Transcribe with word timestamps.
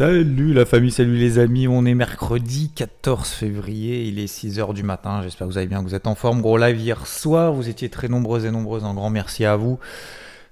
Salut 0.00 0.54
la 0.54 0.64
famille, 0.64 0.90
salut 0.90 1.18
les 1.18 1.38
amis, 1.38 1.68
on 1.68 1.84
est 1.84 1.92
mercredi 1.92 2.70
14 2.74 3.28
février, 3.28 4.04
il 4.04 4.18
est 4.18 4.34
6h 4.34 4.72
du 4.72 4.82
matin, 4.82 5.20
j'espère 5.22 5.46
que 5.46 5.52
vous 5.52 5.58
allez 5.58 5.66
bien, 5.66 5.80
que 5.80 5.88
vous 5.88 5.94
êtes 5.94 6.06
en 6.06 6.14
forme. 6.14 6.40
Gros 6.40 6.56
live 6.56 6.80
hier 6.80 7.06
soir, 7.06 7.52
vous 7.52 7.68
étiez 7.68 7.90
très 7.90 8.08
nombreuses 8.08 8.46
et 8.46 8.50
nombreuses, 8.50 8.82
un 8.82 8.94
grand 8.94 9.10
merci 9.10 9.44
à 9.44 9.56
vous. 9.56 9.78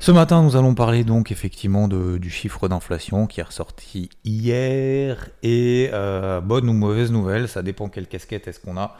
Ce 0.00 0.12
matin, 0.12 0.42
nous 0.42 0.56
allons 0.56 0.74
parler 0.74 1.02
donc 1.02 1.32
effectivement 1.32 1.88
du 1.88 2.28
chiffre 2.28 2.68
d'inflation 2.68 3.26
qui 3.26 3.40
est 3.40 3.44
ressorti 3.44 4.10
hier. 4.22 5.30
Et 5.42 5.88
euh, 5.94 6.42
bonne 6.42 6.68
ou 6.68 6.74
mauvaise 6.74 7.10
nouvelle, 7.10 7.48
ça 7.48 7.62
dépend 7.62 7.88
quelle 7.88 8.06
casquette 8.06 8.48
est-ce 8.48 8.60
qu'on 8.60 8.76
a. 8.76 8.98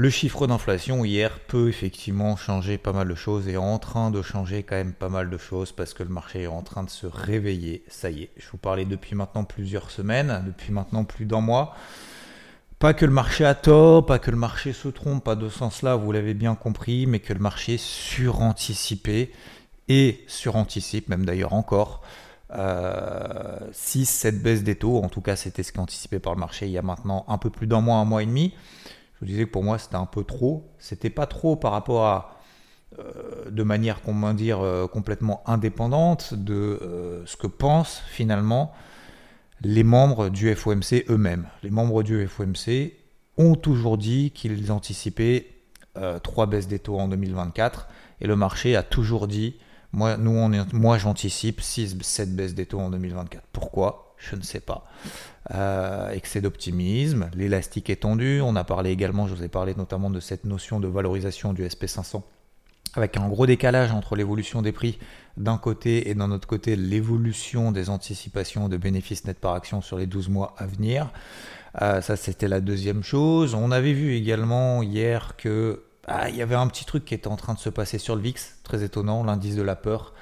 Le 0.00 0.10
chiffre 0.10 0.46
d'inflation 0.46 1.04
hier 1.04 1.40
peut 1.40 1.68
effectivement 1.68 2.36
changer 2.36 2.78
pas 2.78 2.92
mal 2.92 3.08
de 3.08 3.16
choses 3.16 3.48
et 3.48 3.56
en 3.56 3.80
train 3.80 4.12
de 4.12 4.22
changer 4.22 4.62
quand 4.62 4.76
même 4.76 4.92
pas 4.92 5.08
mal 5.08 5.28
de 5.28 5.36
choses 5.36 5.72
parce 5.72 5.92
que 5.92 6.04
le 6.04 6.08
marché 6.08 6.42
est 6.42 6.46
en 6.46 6.62
train 6.62 6.84
de 6.84 6.88
se 6.88 7.08
réveiller. 7.08 7.82
Ça 7.88 8.08
y 8.08 8.22
est, 8.22 8.30
je 8.36 8.48
vous 8.48 8.58
parlais 8.58 8.84
depuis 8.84 9.16
maintenant 9.16 9.42
plusieurs 9.42 9.90
semaines, 9.90 10.44
depuis 10.46 10.70
maintenant 10.70 11.02
plus 11.02 11.24
d'un 11.24 11.40
mois. 11.40 11.74
Pas 12.78 12.94
que 12.94 13.06
le 13.06 13.10
marché 13.10 13.44
a 13.44 13.56
tort, 13.56 14.06
pas 14.06 14.20
que 14.20 14.30
le 14.30 14.36
marché 14.36 14.72
se 14.72 14.86
trompe, 14.86 15.24
pas 15.24 15.34
de 15.34 15.48
sens 15.48 15.82
là, 15.82 15.96
vous 15.96 16.12
l'avez 16.12 16.34
bien 16.34 16.54
compris, 16.54 17.06
mais 17.06 17.18
que 17.18 17.32
le 17.32 17.40
marché 17.40 17.76
suranticipé 17.76 19.32
et 19.88 20.24
suranticipe, 20.28 21.08
même 21.08 21.26
d'ailleurs 21.26 21.54
encore, 21.54 22.02
6, 23.72 24.06
7 24.06 24.42
baisses 24.44 24.62
des 24.62 24.76
taux. 24.76 25.02
En 25.02 25.08
tout 25.08 25.22
cas, 25.22 25.34
c'était 25.34 25.64
ce 25.64 25.72
qui 25.72 25.78
est 25.78 25.82
anticipé 25.82 26.20
par 26.20 26.34
le 26.34 26.38
marché 26.38 26.66
il 26.66 26.72
y 26.72 26.78
a 26.78 26.82
maintenant 26.82 27.24
un 27.26 27.38
peu 27.38 27.50
plus 27.50 27.66
d'un 27.66 27.80
mois, 27.80 27.96
un 27.96 28.04
mois 28.04 28.22
et 28.22 28.26
demi. 28.26 28.54
Je 29.20 29.26
vous 29.26 29.26
disais 29.26 29.44
que 29.46 29.50
pour 29.50 29.64
moi, 29.64 29.78
c'était 29.78 29.96
un 29.96 30.06
peu 30.06 30.24
trop. 30.24 30.70
C'était 30.78 31.10
pas 31.10 31.26
trop 31.26 31.56
par 31.56 31.72
rapport 31.72 32.06
à. 32.06 32.34
euh, 32.98 33.50
de 33.50 33.62
manière, 33.62 34.02
comment 34.02 34.32
dire, 34.34 34.60
euh, 34.60 34.86
complètement 34.86 35.42
indépendante 35.46 36.34
de 36.34 36.78
euh, 36.82 37.22
ce 37.26 37.36
que 37.36 37.46
pensent 37.46 38.02
finalement 38.08 38.72
les 39.62 39.82
membres 39.84 40.28
du 40.30 40.54
FOMC 40.54 41.04
eux-mêmes. 41.10 41.46
Les 41.62 41.70
membres 41.70 42.02
du 42.02 42.26
FOMC 42.28 42.92
ont 43.38 43.54
toujours 43.56 43.98
dit 43.98 44.30
qu'ils 44.32 44.70
anticipaient 44.72 45.48
trois 46.22 46.46
baisses 46.46 46.68
des 46.68 46.78
taux 46.78 46.98
en 47.00 47.08
2024 47.08 47.88
et 48.20 48.28
le 48.28 48.36
marché 48.36 48.76
a 48.76 48.84
toujours 48.84 49.26
dit 49.26 49.56
moi, 49.92 50.16
nous, 50.16 50.30
on 50.30 50.52
est- 50.52 50.72
moi 50.72 50.96
j'anticipe 50.98 51.60
6-7 51.60 52.36
baisses 52.36 52.54
des 52.54 52.66
taux 52.66 52.78
en 52.78 52.90
2024. 52.90 53.44
Pourquoi? 53.52 54.07
Je 54.18 54.36
ne 54.36 54.42
sais 54.42 54.60
pas. 54.60 54.86
Euh, 55.54 56.10
excès 56.10 56.40
d'optimisme, 56.40 57.30
l'élastique 57.34 57.88
est 57.90 58.02
tendu. 58.02 58.40
On 58.42 58.56
a 58.56 58.64
parlé 58.64 58.90
également, 58.90 59.26
je 59.26 59.34
vous 59.34 59.44
ai 59.44 59.48
parlé 59.48 59.74
notamment 59.76 60.10
de 60.10 60.20
cette 60.20 60.44
notion 60.44 60.80
de 60.80 60.88
valorisation 60.88 61.52
du 61.52 61.64
SP500 61.64 62.22
avec 62.94 63.16
un 63.16 63.28
gros 63.28 63.46
décalage 63.46 63.92
entre 63.92 64.16
l'évolution 64.16 64.62
des 64.62 64.72
prix 64.72 64.98
d'un 65.36 65.58
côté 65.58 66.10
et 66.10 66.14
d'un 66.14 66.30
autre 66.30 66.48
côté 66.48 66.74
l'évolution 66.74 67.70
des 67.70 67.90
anticipations 67.90 68.68
de 68.68 68.76
bénéfices 68.76 69.24
nets 69.24 69.38
par 69.38 69.54
action 69.54 69.80
sur 69.80 69.98
les 69.98 70.06
12 70.06 70.28
mois 70.28 70.54
à 70.58 70.66
venir. 70.66 71.10
Euh, 71.82 72.00
ça, 72.00 72.16
c'était 72.16 72.48
la 72.48 72.60
deuxième 72.60 73.02
chose. 73.02 73.54
On 73.54 73.70
avait 73.70 73.92
vu 73.92 74.14
également 74.14 74.82
hier 74.82 75.36
que 75.36 75.84
ah, 76.06 76.28
il 76.30 76.36
y 76.36 76.42
avait 76.42 76.54
un 76.54 76.66
petit 76.66 76.84
truc 76.84 77.04
qui 77.04 77.14
était 77.14 77.28
en 77.28 77.36
train 77.36 77.54
de 77.54 77.58
se 77.58 77.68
passer 77.68 77.98
sur 77.98 78.16
le 78.16 78.22
VIX, 78.22 78.56
très 78.62 78.82
étonnant, 78.82 79.22
l'indice 79.22 79.56
de 79.56 79.62
la 79.62 79.76
peur. 79.76 80.14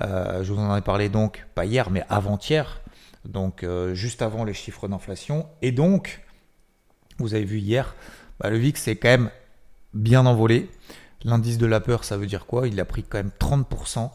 Euh, 0.00 0.42
je 0.42 0.52
vous 0.52 0.60
en 0.60 0.74
ai 0.76 0.80
parlé 0.80 1.08
donc, 1.08 1.46
pas 1.54 1.66
hier, 1.66 1.90
mais 1.90 2.02
avant-hier, 2.08 2.80
donc 3.28 3.62
euh, 3.62 3.94
juste 3.94 4.22
avant 4.22 4.44
les 4.44 4.54
chiffres 4.54 4.88
d'inflation. 4.88 5.46
Et 5.62 5.70
donc, 5.70 6.22
vous 7.18 7.34
avez 7.34 7.44
vu 7.44 7.58
hier, 7.58 7.94
bah, 8.40 8.50
le 8.50 8.56
VIX 8.56 8.88
est 8.88 8.96
quand 8.96 9.08
même 9.08 9.30
bien 9.94 10.26
envolé. 10.26 10.68
L'indice 11.24 11.58
de 11.58 11.66
la 11.66 11.80
peur, 11.80 12.04
ça 12.04 12.16
veut 12.16 12.26
dire 12.26 12.46
quoi? 12.46 12.68
Il 12.68 12.80
a 12.80 12.84
pris 12.84 13.02
quand 13.02 13.18
même 13.18 13.32
30%. 13.38 14.10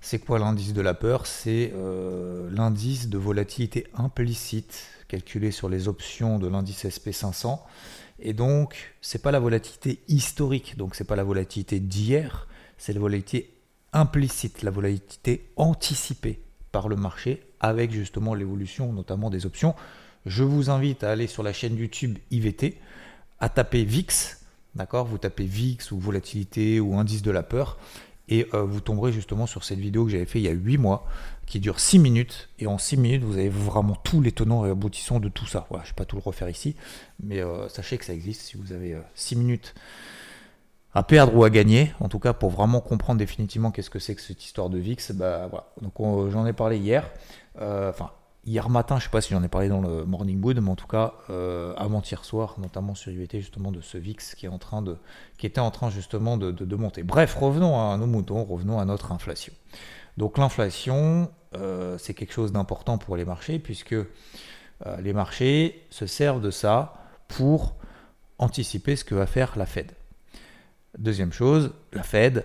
C'est 0.00 0.18
quoi 0.18 0.38
l'indice 0.38 0.74
de 0.74 0.80
la 0.80 0.94
peur? 0.94 1.26
C'est 1.26 1.72
euh, 1.74 2.48
l'indice 2.52 3.08
de 3.08 3.18
volatilité 3.18 3.86
implicite 3.94 4.86
calculé 5.08 5.50
sur 5.50 5.68
les 5.68 5.88
options 5.88 6.38
de 6.38 6.46
l'indice 6.46 6.84
SP500. 6.84 7.60
Et 8.20 8.34
donc, 8.34 8.94
c'est 9.00 9.22
pas 9.22 9.30
la 9.30 9.40
volatilité 9.40 10.00
historique, 10.08 10.76
donc 10.76 10.94
c'est 10.94 11.04
pas 11.04 11.16
la 11.16 11.24
volatilité 11.24 11.80
d'hier, 11.80 12.48
c'est 12.76 12.92
la 12.92 13.00
volatilité 13.00 13.54
implicite, 13.92 14.62
la 14.62 14.70
volatilité 14.70 15.50
anticipée 15.56 16.42
par 16.72 16.88
le 16.88 16.96
marché 16.96 17.47
avec 17.60 17.90
justement 17.92 18.34
l'évolution 18.34 18.92
notamment 18.92 19.30
des 19.30 19.46
options. 19.46 19.74
Je 20.26 20.42
vous 20.44 20.70
invite 20.70 21.04
à 21.04 21.10
aller 21.10 21.26
sur 21.26 21.42
la 21.42 21.52
chaîne 21.52 21.76
YouTube 21.76 22.18
IVT, 22.30 22.78
à 23.40 23.48
taper 23.48 23.84
VIX, 23.84 24.40
d'accord? 24.74 25.06
Vous 25.06 25.18
tapez 25.18 25.44
VIX 25.44 25.90
ou 25.92 25.98
volatilité 25.98 26.80
ou 26.80 26.96
indice 26.98 27.22
de 27.22 27.30
la 27.30 27.42
peur 27.42 27.78
et 28.28 28.46
euh, 28.52 28.62
vous 28.62 28.80
tomberez 28.80 29.10
justement 29.12 29.46
sur 29.46 29.64
cette 29.64 29.78
vidéo 29.78 30.04
que 30.04 30.10
j'avais 30.10 30.26
fait 30.26 30.38
il 30.38 30.44
y 30.44 30.48
a 30.48 30.52
8 30.52 30.76
mois 30.76 31.06
qui 31.46 31.60
dure 31.60 31.80
6 31.80 31.98
minutes 31.98 32.50
et 32.58 32.66
en 32.66 32.76
6 32.76 32.98
minutes 32.98 33.22
vous 33.22 33.38
avez 33.38 33.48
vraiment 33.48 33.94
tous 34.04 34.20
les 34.20 34.32
tenants 34.32 34.66
et 34.66 34.70
aboutissants 34.70 35.18
de 35.18 35.30
tout 35.30 35.46
ça. 35.46 35.66
Je 35.70 35.76
ne 35.76 35.82
vais 35.82 35.92
pas 35.96 36.04
tout 36.04 36.16
le 36.16 36.22
refaire 36.22 36.50
ici, 36.50 36.76
mais 37.22 37.40
euh, 37.40 37.68
sachez 37.70 37.96
que 37.96 38.04
ça 38.04 38.12
existe 38.12 38.42
si 38.42 38.58
vous 38.58 38.72
avez 38.72 38.98
6 39.14 39.36
minutes 39.36 39.74
à 40.94 41.02
perdre 41.02 41.34
ou 41.36 41.44
à 41.44 41.50
gagner, 41.50 41.92
en 42.00 42.08
tout 42.08 42.18
cas 42.18 42.32
pour 42.32 42.50
vraiment 42.50 42.80
comprendre 42.80 43.18
définitivement 43.18 43.70
qu'est-ce 43.70 43.90
que 43.90 43.98
c'est 43.98 44.14
que 44.14 44.20
cette 44.22 44.44
histoire 44.44 44.68
de 44.68 44.78
VIX, 44.78 45.12
bah 45.12 45.46
voilà. 45.48 45.68
Donc 45.80 45.98
on- 46.00 46.28
j'en 46.30 46.44
ai 46.46 46.52
parlé 46.52 46.76
hier, 46.78 47.04
Euh, 47.04 47.47
enfin 47.60 48.10
hier 48.48 48.70
matin, 48.70 48.98
je 48.98 49.04
sais 49.04 49.10
pas 49.10 49.20
si 49.20 49.34
j'en 49.34 49.42
ai 49.42 49.48
parlé 49.48 49.68
dans 49.68 49.80
le 49.80 50.04
Morning 50.04 50.42
Wood, 50.42 50.58
mais 50.60 50.70
en 50.70 50.76
tout 50.76 50.86
cas 50.86 51.14
euh, 51.30 51.74
avant-hier 51.76 52.24
soir, 52.24 52.54
notamment 52.58 52.94
sur 52.94 53.12
IVT 53.12 53.40
justement 53.40 53.70
de 53.70 53.80
ce 53.80 53.98
VIX 53.98 54.34
qui 54.34 54.46
est 54.46 54.48
en 54.48 54.58
train 54.58 54.82
était 55.42 55.60
en 55.60 55.70
train 55.70 55.90
justement 55.90 56.36
de, 56.36 56.76
monter. 56.76 57.02
Bref, 57.02 57.34
revenons 57.34 57.78
à 57.78 57.96
nos 57.96 58.06
moutons, 58.06 58.44
revenons 58.44 58.78
à 58.78 58.84
notre 58.84 59.12
inflation. 59.12 59.52
Donc 60.16 60.38
l'inflation, 60.38 61.30
euh, 61.54 61.98
c'est 61.98 62.14
quelque 62.14 62.32
chose 62.32 62.52
d'important 62.52 62.98
pour 62.98 63.16
les 63.16 63.24
marchés 63.24 63.58
puisque 63.58 63.92
euh, 63.92 64.06
les 65.00 65.12
marchés 65.12 65.86
se 65.90 66.06
servent 66.06 66.40
de 66.40 66.50
ça 66.50 66.94
pour 67.28 67.76
anticiper 68.38 68.96
ce 68.96 69.04
que 69.04 69.14
va 69.14 69.26
faire 69.26 69.56
la 69.56 69.66
Fed. 69.66 69.92
Deuxième 70.98 71.32
chose, 71.32 71.72
la 71.92 72.02
Fed 72.02 72.44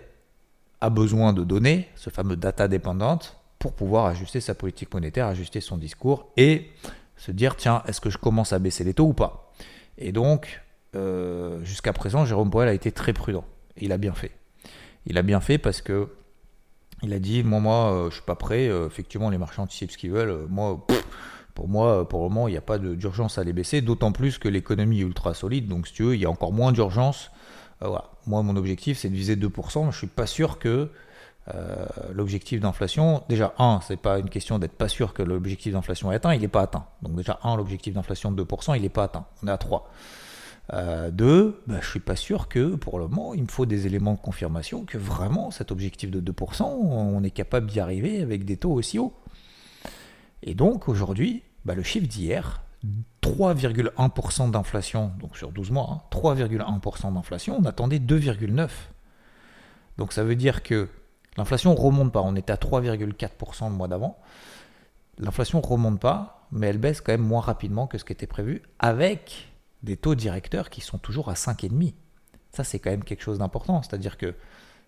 a 0.82 0.90
besoin 0.90 1.32
de 1.34 1.44
données, 1.44 1.88
ce 1.96 2.10
fameux 2.10 2.36
data 2.36 2.68
dépendante, 2.68 3.38
pour 3.64 3.72
pouvoir 3.72 4.08
ajuster 4.08 4.42
sa 4.42 4.56
politique 4.56 4.94
monétaire, 4.94 5.28
ajuster 5.28 5.62
son 5.62 5.78
discours 5.78 6.28
et 6.36 6.70
se 7.16 7.32
dire 7.32 7.56
tiens, 7.56 7.82
est-ce 7.88 8.02
que 8.02 8.10
je 8.10 8.18
commence 8.18 8.52
à 8.52 8.60
baisser 8.60 8.84
les 8.84 8.94
taux 8.94 9.06
ou 9.06 9.14
pas? 9.14 9.54
Et 9.98 10.12
donc, 10.12 10.62
euh, 10.98 11.64
jusqu'à 11.64 11.94
présent, 11.94 12.26
Jérôme 12.26 12.52
Powell 12.52 12.68
a 12.68 12.74
été 12.74 12.92
très 12.92 13.14
prudent. 13.14 13.46
Il 13.78 13.94
a 13.94 13.98
bien 13.98 14.12
fait. 14.12 14.32
Il 15.06 15.18
a 15.18 15.22
bien 15.22 15.40
fait 15.40 15.58
parce 15.58 15.82
que 15.82 16.10
il 17.04 17.14
a 17.14 17.20
dit 17.20 17.42
moi, 17.42 17.62
moi, 17.62 17.94
euh, 17.94 18.10
je 18.10 18.16
suis 18.16 18.24
pas 18.24 18.36
prêt. 18.36 18.68
euh, 18.68 18.86
effectivement, 18.86 19.30
les 19.30 19.38
marchés 19.38 19.62
anticipent 19.62 19.92
ce 19.92 19.98
qu'ils 19.98 20.12
veulent. 20.12 20.46
moi, 20.50 20.86
pour 21.56 21.70
moi, 21.70 22.10
pour 22.10 22.24
le 22.24 22.28
moment, 22.28 22.50
il 22.50 22.52
n'y 22.52 22.58
a 22.58 22.62
pas 22.62 22.80
d'urgence 22.80 23.38
à 23.38 23.46
les 23.46 23.54
baisser. 23.54 23.80
D'autant 23.80 24.12
plus 24.12 24.40
que 24.40 24.50
l'économie 24.50 25.00
est 25.00 25.04
ultra 25.04 25.34
solide. 25.34 25.70
Donc, 25.70 25.88
si 25.88 25.94
tu 25.94 26.04
veux, 26.04 26.16
il 26.16 26.22
y 26.22 26.26
a 26.26 26.30
encore 26.30 26.52
moins 26.52 26.74
d'urgence. 26.74 27.32
Moi, 27.80 28.44
mon 28.44 28.58
objectif, 28.58 28.98
c'est 28.98 29.10
de 29.10 29.16
viser 29.16 29.38
2%. 29.38 29.86
mais 29.86 29.92
Je 29.94 29.98
suis 30.00 30.08
pas 30.08 30.28
sûr 30.28 30.60
que 30.60 30.90
euh, 31.54 31.86
l'objectif 32.14 32.62
d'inflation, 32.62 33.24
déjà, 33.28 33.54
un, 33.58 33.82
c'est 33.86 33.98
pas 33.98 34.20
une 34.20 34.30
question 34.30 34.60
d'être 34.60 34.74
pas 34.74 34.88
sûr 34.88 35.14
que 35.14 35.22
l'objectif 35.22 35.74
d'inflation 35.74 36.12
est 36.12 36.16
atteint, 36.16 36.34
il 36.34 36.42
n'est 36.42 36.48
pas 36.48 36.62
atteint. 36.62 36.86
Donc 37.02 37.16
déjà, 37.16 37.40
un, 37.44 37.58
l'objectif 37.58 37.94
d'inflation 37.94 38.32
de 38.32 38.44
2%, 38.44 38.76
il 38.76 38.82
n'est 38.82 38.90
pas 38.90 39.04
atteint. 39.04 39.26
On 39.44 39.48
est 39.48 39.52
à 39.52 39.58
3. 39.58 39.90
Euh, 40.72 41.12
deux, 41.12 41.62
bah, 41.68 41.80
je 41.82 41.90
suis 41.90 42.00
pas 42.00 42.16
sûr 42.16 42.48
que 42.48 42.76
pour 42.76 42.98
le 42.98 43.08
moment, 43.08 43.34
il 43.34 43.44
me 43.44 43.50
faut 43.50 43.66
des 43.66 43.86
éléments 43.86 44.14
de 44.14 44.20
confirmation 44.20 44.86
que 44.86 44.98
vraiment 44.98 45.52
cet 45.52 45.72
objectif 45.72 46.10
de 46.10 46.22
2%, 46.22 46.64
on 46.64 47.22
est 47.24 47.32
capable 47.32 47.68
d'y 47.68 47.82
arriver 47.82 48.22
avec 48.22 48.46
des 48.46 48.56
taux 48.56 48.72
aussi 48.72 48.98
hauts. 48.98 49.14
Et 50.42 50.56
donc 50.56 50.88
aujourd'hui, 50.88 51.44
bah, 51.66 51.76
le 51.76 51.84
chiffre 51.84 52.08
d'hier, 52.08 52.62
3,1% 53.22 54.52
d'inflation, 54.52 55.12
donc 55.20 55.38
sur 55.38 55.52
12 55.52 55.72
mois, 55.72 55.90
hein, 55.92 56.02
3,1% 56.12 57.14
d'inflation, 57.14 57.58
on 57.60 57.66
attendait 57.66 58.00
2,9%. 58.00 58.70
Donc 59.98 60.14
ça 60.14 60.24
veut 60.24 60.36
dire 60.36 60.64
que 60.64 60.88
l'inflation 61.38 61.76
remonte 61.76 62.12
pas, 62.12 62.22
on 62.22 62.36
était 62.36 62.54
à 62.54 62.58
3,4% 62.58 63.70
le 63.70 63.76
mois 63.76 63.88
d'avant. 63.88 64.20
L'inflation 65.18 65.62
remonte 65.62 66.00
pas, 66.00 66.48
mais 66.52 66.68
elle 66.68 66.78
baisse 66.78 67.02
quand 67.02 67.12
même 67.12 67.22
moins 67.22 67.42
rapidement 67.42 67.88
que 67.88 67.98
ce 67.98 68.06
qui 68.06 68.14
était 68.14 68.28
prévu, 68.28 68.62
avec 68.80 69.50
des 69.84 69.98
taux 69.98 70.16
directeurs 70.16 70.70
qui 70.70 70.82
sont 70.82 70.98
toujours 70.98 71.30
à 71.30 71.34
5,5. 71.34 71.94
Ça 72.52 72.64
c'est 72.64 72.80
quand 72.80 72.92
même 72.92 73.04
quelque 73.04 73.24
chose 73.24 73.40
d'important, 73.40 73.82
c'est-à-dire 73.82 74.18
que 74.18 74.36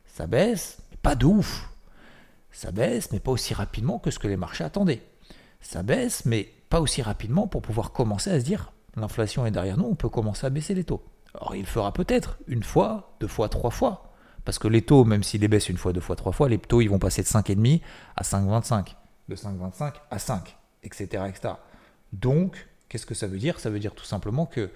ça 0.06 0.27
baisse, 0.27 0.80
mais 0.92 0.97
pas 0.97 1.15
de 1.15 1.25
ouf. 1.25 1.69
Ça 2.51 2.71
baisse, 2.71 3.12
mais 3.12 3.19
pas 3.19 3.31
aussi 3.31 3.53
rapidement 3.53 4.00
que 4.00 4.12
ce 4.12 4.19
que 4.19 4.27
les 4.27 4.38
marchés 4.38 4.63
attendaient. 4.63 5.03
Ça 5.59 5.83
baisse, 5.83 6.25
mais 6.25 6.50
pas 6.69 6.80
aussi 6.80 7.01
rapidement 7.01 7.48
pour 7.48 7.62
pouvoir 7.62 7.91
commencer 7.91 8.30
à 8.30 8.39
se 8.39 8.45
dire 8.45 8.71
l'inflation 8.95 9.45
est 9.45 9.51
derrière 9.51 9.77
nous, 9.77 9.86
on 9.86 9.95
peut 9.95 10.09
commencer 10.09 10.45
à 10.45 10.50
baisser 10.50 10.74
les 10.74 10.83
taux. 10.83 11.03
Alors 11.33 11.56
il 11.56 11.65
fera 11.65 11.91
peut-être 11.91 12.38
une 12.48 12.63
fois, 12.63 13.15
deux 13.19 13.27
fois, 13.27 13.50
trois 13.50 13.71
fois. 13.71 14.13
Parce 14.45 14.59
que 14.59 14.68
les 14.68 14.83
taux, 14.83 15.03
même 15.03 15.24
s'ils 15.24 15.42
les 15.42 15.47
baissent 15.47 15.69
une 15.69 15.77
fois, 15.77 15.92
deux 15.92 16.01
fois, 16.01 16.15
trois 16.15 16.31
fois, 16.31 16.47
les 16.47 16.59
taux 16.59 16.81
ils 16.81 16.89
vont 16.89 17.00
passer 17.00 17.24
de 17.24 17.27
5,5 17.27 17.81
à 18.15 18.24
5,25. 18.24 18.95
De 19.27 19.36
5,25 19.36 19.94
à 20.12 20.19
5, 20.19 20.56
etc.. 20.83 21.24
Donc, 22.13 22.68
qu'est-ce 22.88 23.07
que 23.07 23.15
ça 23.15 23.27
veut 23.27 23.39
dire? 23.39 23.59
Ça 23.59 23.71
veut 23.71 23.80
dire 23.80 23.95
tout 23.95 24.06
simplement 24.06 24.45
que 24.45 24.69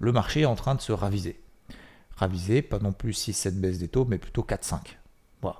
le 0.00 0.12
marché 0.12 0.40
est 0.40 0.46
en 0.46 0.56
train 0.56 0.74
de 0.74 0.80
se 0.80 0.92
raviser. 0.92 1.38
Raviser, 2.16 2.62
pas 2.62 2.78
non 2.78 2.92
plus 2.92 3.12
6-7 3.12 3.60
baisses 3.60 3.78
des 3.78 3.88
taux, 3.88 4.06
mais 4.06 4.16
plutôt 4.16 4.42
4-5. 4.42 4.78
Voilà. 5.42 5.58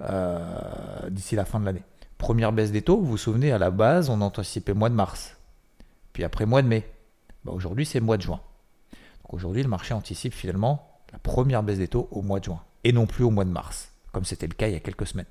Euh, 0.00 1.10
d'ici 1.10 1.36
la 1.36 1.44
fin 1.44 1.60
de 1.60 1.64
l'année. 1.64 1.84
Première 2.18 2.52
baisse 2.52 2.72
des 2.72 2.82
taux, 2.82 2.98
vous 2.98 3.06
vous 3.06 3.16
souvenez, 3.16 3.52
à 3.52 3.58
la 3.58 3.70
base, 3.70 4.10
on 4.10 4.20
anticipait 4.20 4.74
mois 4.74 4.90
de 4.90 4.94
mars. 4.94 5.36
Puis 6.12 6.24
après 6.24 6.44
mois 6.46 6.62
de 6.62 6.68
mai. 6.68 6.90
Bah, 7.44 7.52
aujourd'hui, 7.52 7.86
c'est 7.86 8.00
mois 8.00 8.16
de 8.16 8.22
juin. 8.22 8.40
Donc 9.22 9.34
aujourd'hui, 9.34 9.62
le 9.62 9.68
marché 9.68 9.94
anticipe 9.94 10.34
finalement 10.34 10.87
la 11.12 11.18
première 11.18 11.62
baisse 11.62 11.78
des 11.78 11.88
taux 11.88 12.08
au 12.10 12.22
mois 12.22 12.40
de 12.40 12.44
juin. 12.44 12.62
Et 12.84 12.92
non 12.92 13.06
plus 13.06 13.24
au 13.24 13.30
mois 13.30 13.44
de 13.44 13.50
mars, 13.50 13.92
comme 14.12 14.24
c'était 14.24 14.46
le 14.46 14.54
cas 14.54 14.68
il 14.68 14.72
y 14.72 14.76
a 14.76 14.80
quelques 14.80 15.06
semaines. 15.06 15.26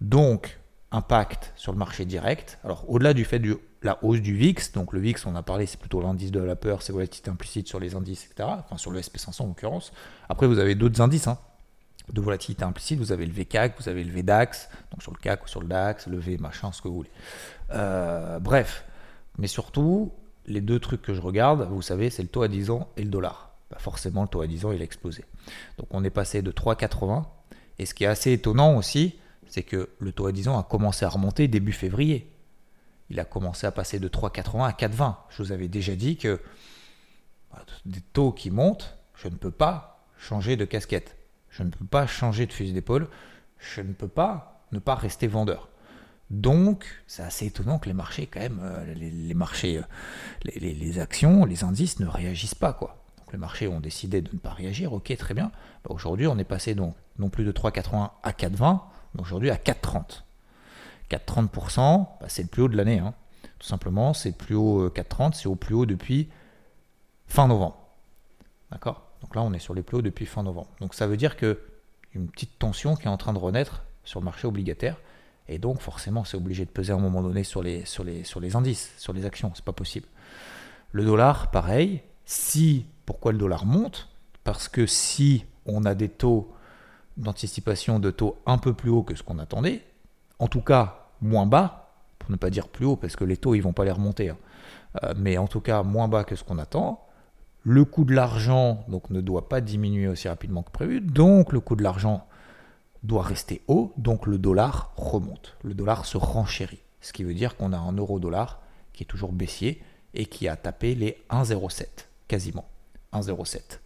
Donc, 0.00 0.58
impact 0.94 1.52
sur 1.56 1.72
le 1.72 1.78
marché 1.78 2.04
direct. 2.04 2.58
Alors, 2.64 2.88
au-delà 2.88 3.14
du 3.14 3.24
fait 3.24 3.38
de 3.38 3.60
la 3.82 4.02
hausse 4.02 4.20
du 4.20 4.34
VIX, 4.34 4.72
donc 4.72 4.92
le 4.92 5.00
VIX, 5.00 5.26
on 5.26 5.34
a 5.34 5.42
parlé, 5.42 5.66
c'est 5.66 5.78
plutôt 5.78 6.00
l'indice 6.00 6.30
de 6.30 6.40
la 6.40 6.56
peur, 6.56 6.82
c'est 6.82 6.92
volatilité 6.92 7.30
implicite 7.30 7.68
sur 7.68 7.80
les 7.80 7.94
indices, 7.94 8.26
etc. 8.26 8.48
Enfin, 8.58 8.78
sur 8.78 8.90
le 8.90 9.00
SP500 9.00 9.42
en 9.42 9.46
l'occurrence. 9.48 9.92
Après, 10.28 10.46
vous 10.46 10.58
avez 10.58 10.74
d'autres 10.74 11.00
indices 11.00 11.26
hein, 11.26 11.38
de 12.12 12.20
volatilité 12.20 12.64
implicite. 12.64 12.98
Vous 12.98 13.12
avez 13.12 13.26
le 13.26 13.32
VCAC, 13.32 13.74
vous 13.78 13.88
avez 13.88 14.04
le 14.04 14.12
VDAX, 14.12 14.68
donc 14.90 15.02
sur 15.02 15.12
le 15.12 15.18
CAC 15.18 15.44
ou 15.44 15.48
sur 15.48 15.60
le 15.60 15.66
DAX, 15.66 16.06
le 16.06 16.18
V, 16.18 16.38
machin, 16.38 16.72
ce 16.72 16.80
que 16.80 16.88
vous 16.88 16.96
voulez. 16.96 17.10
Euh, 17.70 18.38
bref, 18.38 18.84
mais 19.38 19.48
surtout, 19.48 20.12
les 20.46 20.60
deux 20.60 20.78
trucs 20.78 21.02
que 21.02 21.14
je 21.14 21.20
regarde, 21.20 21.66
vous 21.70 21.82
savez, 21.82 22.10
c'est 22.10 22.22
le 22.22 22.28
taux 22.28 22.42
à 22.42 22.48
10 22.48 22.70
ans 22.70 22.88
et 22.96 23.02
le 23.02 23.10
dollar. 23.10 23.53
Bah, 23.74 23.80
forcément, 23.80 24.22
le 24.22 24.28
taux 24.28 24.40
à 24.40 24.46
10 24.46 24.66
ans, 24.66 24.72
il 24.72 24.80
a 24.80 24.84
explosé. 24.84 25.24
Donc, 25.78 25.88
on 25.90 26.04
est 26.04 26.10
passé 26.10 26.42
de 26.42 26.52
3,80. 26.52 27.24
Et 27.78 27.86
ce 27.86 27.94
qui 27.94 28.04
est 28.04 28.06
assez 28.06 28.32
étonnant 28.32 28.76
aussi, 28.76 29.18
c'est 29.48 29.64
que 29.64 29.90
le 29.98 30.12
taux 30.12 30.26
à 30.26 30.32
10 30.32 30.48
ans 30.48 30.58
a 30.58 30.62
commencé 30.62 31.04
à 31.04 31.08
remonter 31.08 31.48
début 31.48 31.72
février. 31.72 32.30
Il 33.10 33.18
a 33.18 33.24
commencé 33.24 33.66
à 33.66 33.72
passer 33.72 33.98
de 33.98 34.08
3,80 34.08 34.64
à 34.64 34.70
4,20. 34.70 35.16
Je 35.30 35.42
vous 35.42 35.50
avais 35.50 35.66
déjà 35.66 35.96
dit 35.96 36.16
que 36.16 36.40
bah, 37.50 37.64
des 37.84 38.00
taux 38.00 38.30
qui 38.30 38.52
montent, 38.52 38.96
je 39.16 39.26
ne 39.26 39.34
peux 39.34 39.50
pas 39.50 40.06
changer 40.16 40.56
de 40.56 40.64
casquette. 40.64 41.16
Je 41.50 41.64
ne 41.64 41.70
peux 41.70 41.84
pas 41.84 42.06
changer 42.06 42.46
de 42.46 42.52
fusil 42.52 42.72
d'épaule. 42.72 43.08
Je 43.58 43.80
ne 43.80 43.92
peux 43.92 44.08
pas 44.08 44.64
ne 44.70 44.78
pas 44.78 44.94
rester 44.94 45.26
vendeur. 45.26 45.68
Donc, 46.30 46.86
c'est 47.06 47.22
assez 47.22 47.46
étonnant 47.46 47.78
que 47.78 47.88
les 47.88 47.94
marchés, 47.94 48.26
quand 48.26 48.40
même, 48.40 48.60
euh, 48.62 48.94
les, 48.94 49.34
marchés, 49.34 49.78
euh, 49.78 49.82
les, 50.44 50.98
actions, 50.98 51.44
les 51.44 51.64
indices 51.64 52.00
ne 52.00 52.06
réagissent 52.06 52.54
pas, 52.54 52.72
quoi. 52.72 53.03
Les 53.34 53.40
marchés 53.40 53.66
ont 53.66 53.80
décidé 53.80 54.20
de 54.20 54.32
ne 54.32 54.38
pas 54.38 54.52
réagir. 54.52 54.92
Ok, 54.92 55.12
très 55.16 55.34
bien. 55.34 55.50
Bah, 55.82 55.90
aujourd'hui, 55.90 56.28
on 56.28 56.38
est 56.38 56.44
passé 56.44 56.76
donc 56.76 56.94
non 57.18 57.30
plus 57.30 57.42
de 57.42 57.50
3,80 57.50 58.10
à 58.22 58.30
4,20 58.30 58.78
aujourd'hui 59.18 59.50
à 59.50 59.56
4,30. 59.56 60.22
4,30%, 61.10 62.06
bah, 62.20 62.26
c'est 62.28 62.42
le 62.42 62.48
plus 62.48 62.62
haut 62.62 62.68
de 62.68 62.76
l'année. 62.76 63.00
Hein. 63.00 63.12
Tout 63.58 63.66
simplement, 63.66 64.14
c'est 64.14 64.30
plus 64.30 64.54
haut 64.54 64.88
4,30, 64.88 65.26
euh, 65.26 65.30
c'est 65.32 65.48
au 65.48 65.56
plus 65.56 65.74
haut 65.74 65.84
depuis 65.84 66.28
fin 67.26 67.48
novembre. 67.48 67.76
D'accord? 68.70 69.02
Donc 69.20 69.34
là, 69.34 69.42
on 69.42 69.52
est 69.52 69.58
sur 69.58 69.74
les 69.74 69.82
plus 69.82 69.96
hauts 69.96 70.02
depuis 70.02 70.26
fin 70.26 70.44
novembre. 70.44 70.70
Donc 70.80 70.94
ça 70.94 71.08
veut 71.08 71.16
dire 71.16 71.36
que 71.36 71.58
une 72.14 72.28
petite 72.28 72.56
tension 72.60 72.94
qui 72.94 73.06
est 73.06 73.10
en 73.10 73.16
train 73.16 73.32
de 73.32 73.38
renaître 73.38 73.82
sur 74.04 74.20
le 74.20 74.26
marché 74.26 74.46
obligataire. 74.46 74.96
Et 75.48 75.58
donc, 75.58 75.80
forcément, 75.80 76.22
c'est 76.22 76.36
obligé 76.36 76.64
de 76.66 76.70
peser 76.70 76.92
à 76.92 76.94
un 76.94 77.00
moment 77.00 77.20
donné 77.20 77.42
sur 77.42 77.64
les, 77.64 77.84
sur 77.84 78.04
les, 78.04 78.22
sur 78.22 78.38
les 78.38 78.54
indices, 78.54 78.94
sur 78.96 79.12
les 79.12 79.24
actions. 79.24 79.50
C'est 79.56 79.64
pas 79.64 79.72
possible. 79.72 80.06
Le 80.92 81.04
dollar, 81.04 81.50
pareil. 81.50 82.00
Si, 82.26 82.86
pourquoi 83.06 83.32
le 83.32 83.38
dollar 83.38 83.66
monte 83.66 84.08
Parce 84.44 84.68
que 84.68 84.86
si 84.86 85.44
on 85.66 85.84
a 85.84 85.94
des 85.94 86.08
taux 86.08 86.52
d'anticipation 87.16 87.98
de 87.98 88.10
taux 88.10 88.38
un 88.46 88.58
peu 88.58 88.74
plus 88.74 88.90
haut 88.90 89.02
que 89.02 89.14
ce 89.14 89.22
qu'on 89.22 89.38
attendait, 89.38 89.84
en 90.38 90.48
tout 90.48 90.60
cas 90.60 91.08
moins 91.20 91.46
bas, 91.46 91.92
pour 92.18 92.30
ne 92.30 92.36
pas 92.36 92.50
dire 92.50 92.68
plus 92.68 92.86
haut, 92.86 92.96
parce 92.96 93.16
que 93.16 93.24
les 93.24 93.36
taux 93.36 93.54
ils 93.54 93.60
vont 93.60 93.72
pas 93.72 93.84
les 93.84 93.90
remonter, 93.90 94.30
hein. 94.30 94.38
euh, 95.02 95.14
mais 95.16 95.38
en 95.38 95.46
tout 95.46 95.60
cas 95.60 95.82
moins 95.82 96.08
bas 96.08 96.24
que 96.24 96.36
ce 96.36 96.44
qu'on 96.44 96.58
attend. 96.58 97.00
Le 97.62 97.84
coût 97.84 98.04
de 98.04 98.14
l'argent 98.14 98.84
donc 98.88 99.10
ne 99.10 99.20
doit 99.20 99.48
pas 99.48 99.60
diminuer 99.60 100.08
aussi 100.08 100.28
rapidement 100.28 100.62
que 100.62 100.70
prévu, 100.70 101.00
donc 101.00 101.52
le 101.52 101.60
coût 101.60 101.76
de 101.76 101.82
l'argent 101.82 102.26
doit 103.02 103.22
rester 103.22 103.62
haut, 103.68 103.92
donc 103.96 104.26
le 104.26 104.38
dollar 104.38 104.92
remonte, 104.96 105.56
le 105.62 105.74
dollar 105.74 106.06
se 106.06 106.16
renchérit, 106.16 106.82
ce 107.00 107.12
qui 107.12 107.22
veut 107.24 107.34
dire 107.34 107.56
qu'on 107.56 107.72
a 107.72 107.78
un 107.78 107.92
euro-dollar 107.92 108.60
qui 108.92 109.02
est 109.02 109.06
toujours 109.06 109.32
baissier 109.32 109.82
et 110.14 110.26
qui 110.26 110.48
a 110.48 110.56
tapé 110.56 110.94
les 110.94 111.22
1,07 111.30 111.86
quasiment 112.28 112.64
1,07. 113.14 113.80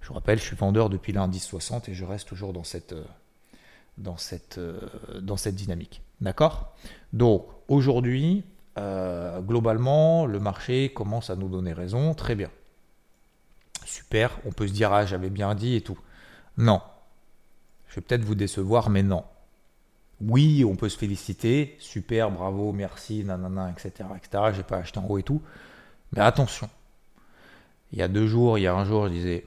Je 0.00 0.08
vous 0.08 0.14
rappelle, 0.14 0.38
je 0.38 0.44
suis 0.44 0.56
vendeur 0.56 0.90
depuis 0.90 1.12
l'indice 1.12 1.46
60 1.46 1.88
et 1.88 1.94
je 1.94 2.04
reste 2.04 2.28
toujours 2.28 2.52
dans 2.52 2.64
cette, 2.64 2.92
euh, 2.92 4.80
euh, 5.18 5.50
dynamique. 5.52 6.02
D'accord? 6.20 6.74
Donc 7.12 7.46
aujourd'hui, 7.68 8.44
euh, 8.78 9.40
globalement, 9.40 10.26
le 10.26 10.40
marché 10.40 10.92
commence 10.92 11.30
à 11.30 11.36
nous 11.36 11.48
donner 11.48 11.72
raison. 11.72 12.14
Très 12.14 12.34
bien. 12.34 12.50
Super, 13.84 14.38
on 14.44 14.52
peut 14.52 14.66
se 14.66 14.72
dire, 14.72 14.92
ah, 14.92 15.06
j'avais 15.06 15.30
bien 15.30 15.54
dit 15.54 15.76
et 15.76 15.80
tout. 15.80 15.98
Non. 16.56 16.80
Je 17.88 17.96
vais 17.96 18.00
peut-être 18.00 18.24
vous 18.24 18.34
décevoir, 18.34 18.90
mais 18.90 19.02
non. 19.02 19.24
Oui, 20.20 20.64
on 20.64 20.76
peut 20.76 20.88
se 20.88 20.98
féliciter. 20.98 21.76
Super, 21.78 22.30
bravo, 22.30 22.72
merci, 22.72 23.24
nanana, 23.24 23.70
etc. 23.70 24.08
etc. 24.16 24.44
J'ai 24.54 24.62
pas 24.62 24.78
acheté 24.78 24.98
en 24.98 25.06
haut 25.06 25.18
et 25.18 25.22
tout. 25.22 25.42
Mais 26.12 26.22
attention. 26.22 26.68
Il 27.92 27.98
y 27.98 28.02
a 28.02 28.08
deux 28.08 28.26
jours, 28.26 28.58
il 28.58 28.62
y 28.62 28.66
a 28.66 28.74
un 28.74 28.84
jour, 28.84 29.06
je 29.06 29.12
disais, 29.12 29.46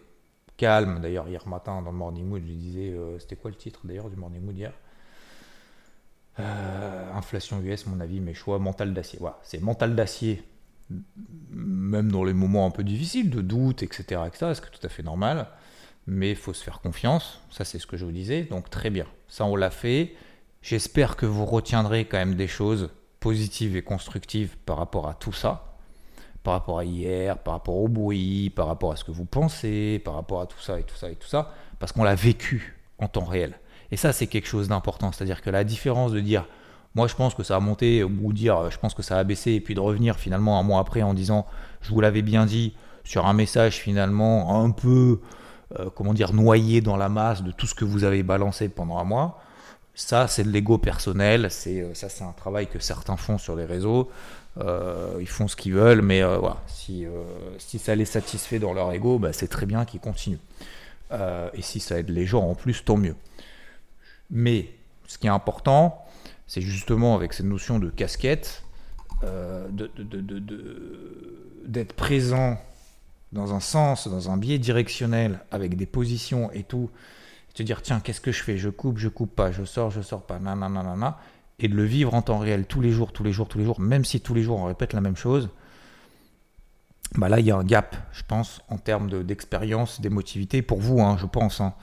calme. 0.57 1.00
D'ailleurs, 1.01 1.27
hier 1.27 1.47
matin, 1.47 1.81
dans 1.81 1.92
le 1.92 1.97
Morning 1.97 2.25
Mood, 2.25 2.42
je 2.45 2.53
disais, 2.53 2.89
euh, 2.92 3.18
c'était 3.19 3.36
quoi 3.36 3.50
le 3.50 3.57
titre 3.57 3.81
d'ailleurs 3.83 4.09
du 4.09 4.15
Morning 4.15 4.42
Mood 4.42 4.57
hier? 4.57 4.74
Euh, 6.39 7.13
Inflation 7.13 7.62
US, 7.62 7.86
mon 7.88 8.00
avis, 8.00 8.19
mes 8.19 8.33
choix, 8.33 8.59
mental 8.59 8.94
d'acier. 8.94 9.18
Voilà, 9.19 9.39
c'est 9.44 9.62
mental 9.62 9.95
d'acier, 9.95 10.44
même 11.50 12.12
dans 12.12 12.24
les 12.24 12.33
moments 12.33 12.68
un 12.68 12.71
peu 12.71 12.83
difficiles, 12.83 13.30
de 13.30 13.42
doute, 13.42 13.83
etc., 13.83 14.21
etc., 14.27 14.51
c'est 14.53 14.71
tout 14.71 14.86
à 14.86 14.89
fait 14.89 15.03
normal. 15.03 15.48
Mais 16.07 16.31
il 16.31 16.36
faut 16.36 16.53
se 16.53 16.63
faire 16.63 16.81
confiance, 16.81 17.41
ça 17.50 17.65
c'est 17.65 17.80
ce 17.80 17.88
que 17.88 17.98
je 17.98 18.06
vous 18.06 18.12
disais, 18.12 18.44
donc 18.44 18.69
très 18.69 18.91
bien. 18.91 19.07
Ça, 19.27 19.45
on 19.45 19.56
l'a 19.56 19.71
fait. 19.71 20.13
J'espère 20.62 21.15
que 21.15 21.25
vous 21.25 21.45
retiendrez 21.45 22.06
quand 22.06 22.18
même 22.18 22.36
des 22.36 22.48
choses 22.48 22.91
positives 23.19 23.75
et 23.75 23.81
constructives 23.81 24.55
par 24.65 24.77
rapport 24.77 25.08
à 25.08 25.15
tout 25.15 25.34
ça 25.34 25.75
par 26.45 26.53
rapport 26.53 26.77
à 26.77 26.85
hier, 26.85 27.39
par 27.39 27.55
rapport 27.55 27.75
au 27.75 27.87
bruit, 27.87 28.51
par 28.51 28.67
rapport 28.67 28.91
à 28.91 28.95
ce 28.95 29.03
que 29.03 29.11
vous 29.11 29.25
pensez, 29.25 29.99
par 30.05 30.13
rapport 30.13 30.41
à 30.41 30.45
tout 30.45 30.61
ça 30.61 30.79
et 30.79 30.83
tout 30.83 30.95
ça 30.95 31.09
et 31.09 31.15
tout 31.15 31.27
ça, 31.27 31.51
parce 31.79 31.91
qu'on 31.91 32.03
l'a 32.03 32.13
vécu 32.13 32.77
en 32.99 33.07
temps 33.07 33.25
réel. 33.25 33.59
Et 33.91 33.97
ça, 33.97 34.13
c'est 34.13 34.27
quelque 34.27 34.47
chose 34.47 34.69
d'important. 34.69 35.11
C'est-à-dire 35.11 35.41
que 35.41 35.49
la 35.49 35.63
différence 35.63 36.11
de 36.11 36.19
dire, 36.19 36.45
moi 36.93 37.07
je 37.07 37.15
pense 37.15 37.33
que 37.33 37.41
ça 37.41 37.55
a 37.55 37.59
monté, 37.59 38.03
ou 38.03 38.31
dire, 38.31 38.69
je 38.69 38.77
pense 38.77 38.93
que 38.93 39.01
ça 39.01 39.17
a 39.17 39.23
baissé, 39.23 39.53
et 39.53 39.59
puis 39.59 39.73
de 39.73 39.79
revenir 39.79 40.17
finalement 40.17 40.59
un 40.59 40.63
mois 40.63 40.79
après 40.79 41.01
en 41.01 41.15
disant, 41.15 41.47
je 41.81 41.89
vous 41.89 41.99
l'avais 41.99 42.21
bien 42.21 42.45
dit, 42.45 42.75
sur 43.03 43.25
un 43.25 43.33
message 43.33 43.77
finalement 43.77 44.63
un 44.63 44.69
peu, 44.69 45.21
euh, 45.79 45.89
comment 45.95 46.13
dire, 46.13 46.31
noyé 46.31 46.79
dans 46.79 46.95
la 46.95 47.09
masse 47.09 47.41
de 47.41 47.51
tout 47.51 47.65
ce 47.65 47.73
que 47.73 47.85
vous 47.85 48.03
avez 48.03 48.21
balancé 48.21 48.69
pendant 48.69 48.99
un 48.99 49.03
mois, 49.03 49.39
ça, 49.95 50.27
c'est 50.27 50.43
de 50.43 50.49
l'ego 50.49 50.77
personnel. 50.77 51.47
C'est 51.49 51.81
euh, 51.81 51.93
ça, 51.93 52.09
c'est 52.09 52.23
un 52.25 52.33
travail 52.33 52.67
que 52.67 52.79
certains 52.79 53.17
font 53.17 53.37
sur 53.37 53.55
les 53.55 53.65
réseaux. 53.65 54.11
Euh, 54.57 55.17
ils 55.19 55.27
font 55.27 55.47
ce 55.47 55.55
qu'ils 55.55 55.73
veulent, 55.73 56.01
mais 56.01 56.21
euh, 56.21 56.37
voilà, 56.37 56.61
si, 56.67 57.05
si 57.57 57.79
ça 57.79 57.95
les 57.95 58.05
satisfait 58.05 58.59
dans 58.59 58.73
leur 58.73 58.91
ego, 58.93 59.19
bah, 59.19 59.33
c'est 59.33 59.47
très 59.47 59.65
bien 59.65 59.85
qu'ils 59.85 59.99
continuent. 59.99 60.37
et 61.11 61.61
si 61.61 61.79
ça 61.79 61.99
aide 61.99 62.09
les 62.09 62.25
gens 62.25 62.43
en 62.43 62.55
plus, 62.55 62.83
tant 62.83 62.97
mieux. 62.97 63.15
Mais 64.29 64.69
ce 65.07 65.17
qui 65.17 65.27
est 65.27 65.31
important, 65.31 66.05
c'est 66.47 66.61
justement 66.61 67.15
avec 67.15 67.33
cette 67.33 67.45
notion 67.45 67.79
de 67.79 67.89
casquette, 67.89 68.63
d'être 71.65 71.93
présent 71.93 72.57
dans 73.31 73.53
un 73.53 73.59
sens, 73.59 74.07
dans 74.07 74.29
un 74.29 74.37
biais 74.37 74.59
directionnel, 74.59 75.39
avec 75.51 75.75
des 75.75 75.85
positions 75.85 76.51
et 76.51 76.63
tout, 76.63 76.89
te 77.55 77.63
dire 77.63 77.81
tiens 77.81 78.00
qu'est-ce 78.00 78.21
que 78.21 78.31
je 78.31 78.43
fais? 78.43 78.57
Je 78.57 78.69
coupe 78.69 79.00
je 79.00 79.09
coupe 79.09 79.33
pas 79.35 79.51
je 79.51 79.63
sors 79.63 79.89
je 79.89 80.01
sors 80.01 80.25
pas 80.25 80.38
nanana 80.39 81.17
et 81.57 81.67
de 81.67 81.75
le 81.75 81.83
vivre 81.83 82.13
en 82.13 82.21
temps 82.21 82.38
réel 82.38 82.65
tous 82.65 82.81
les 82.81 82.91
jours 82.91 83.12
tous 83.12 83.24
les 83.24 83.31
jours 83.31 83.47
tous 83.47 83.57
les 83.57 83.65
jours 83.65 83.79
même 83.79 84.05
si 84.05 84.19
tous 84.21 84.33
les 84.33 84.43
jours 84.43 84.59
on 84.59 84.65
répète 84.65 84.93
la 84.93 85.01
même 85.01 85.15
chose 85.15 85.50
bah 87.15 87.29
là 87.29 87.39
il 87.39 87.45
y 87.45 87.51
a 87.51 87.55
un 87.55 87.63
gap 87.63 87.95
je 88.12 88.24
pense 88.27 88.62
en 88.69 88.77
termes 88.77 89.24
d'expérience 89.24 90.01
d'émotivité 90.01 90.62
pour 90.62 90.79
vous 90.79 91.01
hein, 91.01 91.17
je 91.19 91.25
pense 91.25 91.62
hein. 91.62 91.74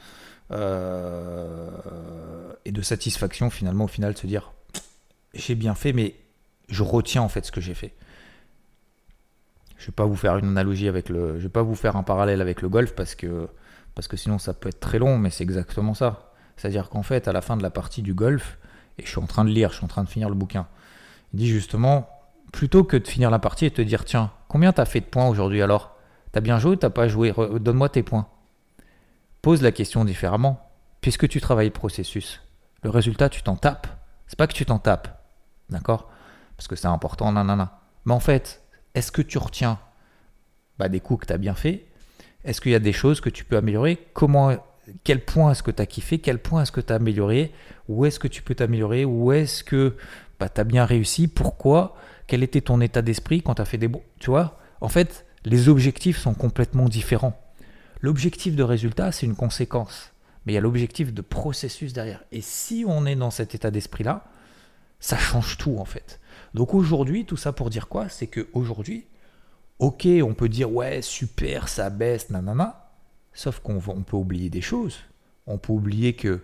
euh, 0.50 1.70
et 2.64 2.72
de 2.72 2.82
satisfaction 2.82 3.48
finalement 3.48 3.84
au 3.84 3.88
final 3.88 4.12
de 4.12 4.18
se 4.18 4.26
dire 4.26 4.52
j'ai 5.32 5.54
bien 5.54 5.74
fait 5.74 5.94
mais 5.94 6.14
je 6.68 6.82
retiens 6.82 7.22
en 7.22 7.28
fait 7.28 7.46
ce 7.46 7.52
que 7.52 7.62
j'ai 7.62 7.74
fait 7.74 7.94
je 9.78 9.86
vais 9.86 9.92
pas 9.92 10.04
vous 10.04 10.16
faire 10.16 10.36
une 10.36 10.48
analogie 10.48 10.86
avec 10.86 11.08
le 11.08 11.38
je 11.38 11.44
vais 11.44 11.48
pas 11.48 11.62
vous 11.62 11.74
faire 11.74 11.96
un 11.96 12.02
parallèle 12.02 12.42
avec 12.42 12.60
le 12.60 12.68
golf 12.68 12.94
parce 12.94 13.14
que 13.14 13.48
parce 13.94 14.08
que 14.08 14.16
sinon 14.16 14.38
ça 14.38 14.54
peut 14.54 14.68
être 14.68 14.80
très 14.80 14.98
long, 14.98 15.18
mais 15.18 15.30
c'est 15.30 15.44
exactement 15.44 15.94
ça. 15.94 16.32
C'est-à-dire 16.56 16.90
qu'en 16.90 17.02
fait, 17.02 17.28
à 17.28 17.32
la 17.32 17.40
fin 17.40 17.56
de 17.56 17.62
la 17.62 17.70
partie 17.70 18.02
du 18.02 18.14
golf, 18.14 18.58
et 18.98 19.04
je 19.04 19.08
suis 19.08 19.18
en 19.18 19.26
train 19.26 19.44
de 19.44 19.50
lire, 19.50 19.70
je 19.70 19.76
suis 19.76 19.84
en 19.84 19.88
train 19.88 20.04
de 20.04 20.08
finir 20.08 20.28
le 20.28 20.34
bouquin. 20.34 20.66
Il 21.32 21.38
dit 21.38 21.48
justement, 21.48 22.08
plutôt 22.52 22.84
que 22.84 22.96
de 22.96 23.06
finir 23.06 23.30
la 23.30 23.38
partie 23.38 23.66
et 23.66 23.70
te 23.70 23.82
dire, 23.82 24.04
tiens, 24.04 24.30
combien 24.48 24.72
t'as 24.72 24.84
fait 24.84 25.00
de 25.00 25.06
points 25.06 25.28
aujourd'hui 25.28 25.62
alors? 25.62 25.96
T'as 26.32 26.40
bien 26.40 26.58
joué 26.58 26.72
ou 26.72 26.76
t'as 26.76 26.90
pas 26.90 27.08
joué? 27.08 27.34
Donne-moi 27.60 27.88
tes 27.88 28.02
points. 28.02 28.28
Pose 29.40 29.62
la 29.62 29.72
question 29.72 30.04
différemment. 30.04 30.70
Puisque 31.00 31.28
tu 31.28 31.40
travailles 31.40 31.66
le 31.66 31.72
processus, 31.72 32.40
le 32.82 32.90
résultat, 32.90 33.28
tu 33.28 33.42
t'en 33.42 33.56
tapes. 33.56 33.88
C'est 34.28 34.38
pas 34.38 34.46
que 34.46 34.54
tu 34.54 34.64
t'en 34.64 34.78
tapes, 34.78 35.20
d'accord? 35.68 36.08
Parce 36.56 36.68
que 36.68 36.76
c'est 36.76 36.86
important, 36.86 37.32
nanana. 37.32 37.80
Mais 38.04 38.14
en 38.14 38.20
fait, 38.20 38.62
est-ce 38.94 39.10
que 39.10 39.20
tu 39.20 39.38
retiens 39.38 39.78
bah, 40.78 40.88
des 40.88 41.00
coups 41.00 41.22
que 41.22 41.26
tu 41.26 41.32
as 41.32 41.38
bien 41.38 41.54
fait? 41.54 41.86
Est-ce 42.44 42.60
qu'il 42.60 42.72
y 42.72 42.74
a 42.74 42.80
des 42.80 42.92
choses 42.92 43.20
que 43.20 43.30
tu 43.30 43.44
peux 43.44 43.56
améliorer? 43.56 43.98
Comment, 44.14 44.56
Quel 45.04 45.24
point 45.24 45.52
est-ce 45.52 45.62
que 45.62 45.70
tu 45.70 45.82
as 45.82 45.86
kiffé? 45.86 46.18
Quel 46.18 46.38
point 46.38 46.62
est-ce 46.62 46.72
que 46.72 46.80
tu 46.80 46.92
as 46.92 46.96
amélioré? 46.96 47.52
Où 47.88 48.04
est-ce 48.04 48.18
que 48.18 48.28
tu 48.28 48.42
peux 48.42 48.54
t'améliorer? 48.54 49.04
Où 49.04 49.32
est-ce 49.32 49.62
que 49.64 49.96
bah, 50.40 50.48
tu 50.48 50.60
as 50.60 50.64
bien 50.64 50.84
réussi? 50.84 51.28
Pourquoi? 51.28 51.96
Quel 52.26 52.42
était 52.42 52.60
ton 52.60 52.80
état 52.80 53.02
d'esprit 53.02 53.42
quand 53.42 53.54
tu 53.54 53.62
as 53.62 53.66
fait 53.66 53.78
des 53.78 53.88
bons 53.88 54.02
Tu 54.18 54.30
vois? 54.30 54.58
En 54.80 54.88
fait, 54.88 55.26
les 55.44 55.68
objectifs 55.68 56.18
sont 56.18 56.34
complètement 56.34 56.88
différents. 56.88 57.38
L'objectif 58.00 58.56
de 58.56 58.62
résultat, 58.62 59.12
c'est 59.12 59.26
une 59.26 59.36
conséquence. 59.36 60.12
Mais 60.44 60.52
il 60.52 60.54
y 60.56 60.58
a 60.58 60.60
l'objectif 60.60 61.14
de 61.14 61.22
processus 61.22 61.92
derrière. 61.92 62.24
Et 62.32 62.40
si 62.40 62.84
on 62.86 63.06
est 63.06 63.14
dans 63.14 63.30
cet 63.30 63.54
état 63.54 63.70
d'esprit-là, 63.70 64.24
ça 64.98 65.16
change 65.16 65.56
tout 65.58 65.76
en 65.78 65.84
fait. 65.84 66.20
Donc 66.54 66.74
aujourd'hui, 66.74 67.24
tout 67.24 67.36
ça 67.36 67.52
pour 67.52 67.70
dire 67.70 67.88
quoi? 67.88 68.08
C'est 68.08 68.26
que 68.26 68.48
aujourd'hui, 68.52 69.06
ok, 69.82 70.06
on 70.22 70.32
peut 70.32 70.48
dire 70.48 70.72
ouais, 70.72 71.02
super, 71.02 71.68
ça 71.68 71.90
baisse, 71.90 72.30
nanana. 72.30 72.88
Sauf 73.32 73.58
qu'on 73.58 73.80
peut 73.80 74.16
oublier 74.16 74.48
des 74.48 74.60
choses. 74.60 75.00
On 75.46 75.58
peut 75.58 75.72
oublier 75.72 76.14
que 76.14 76.40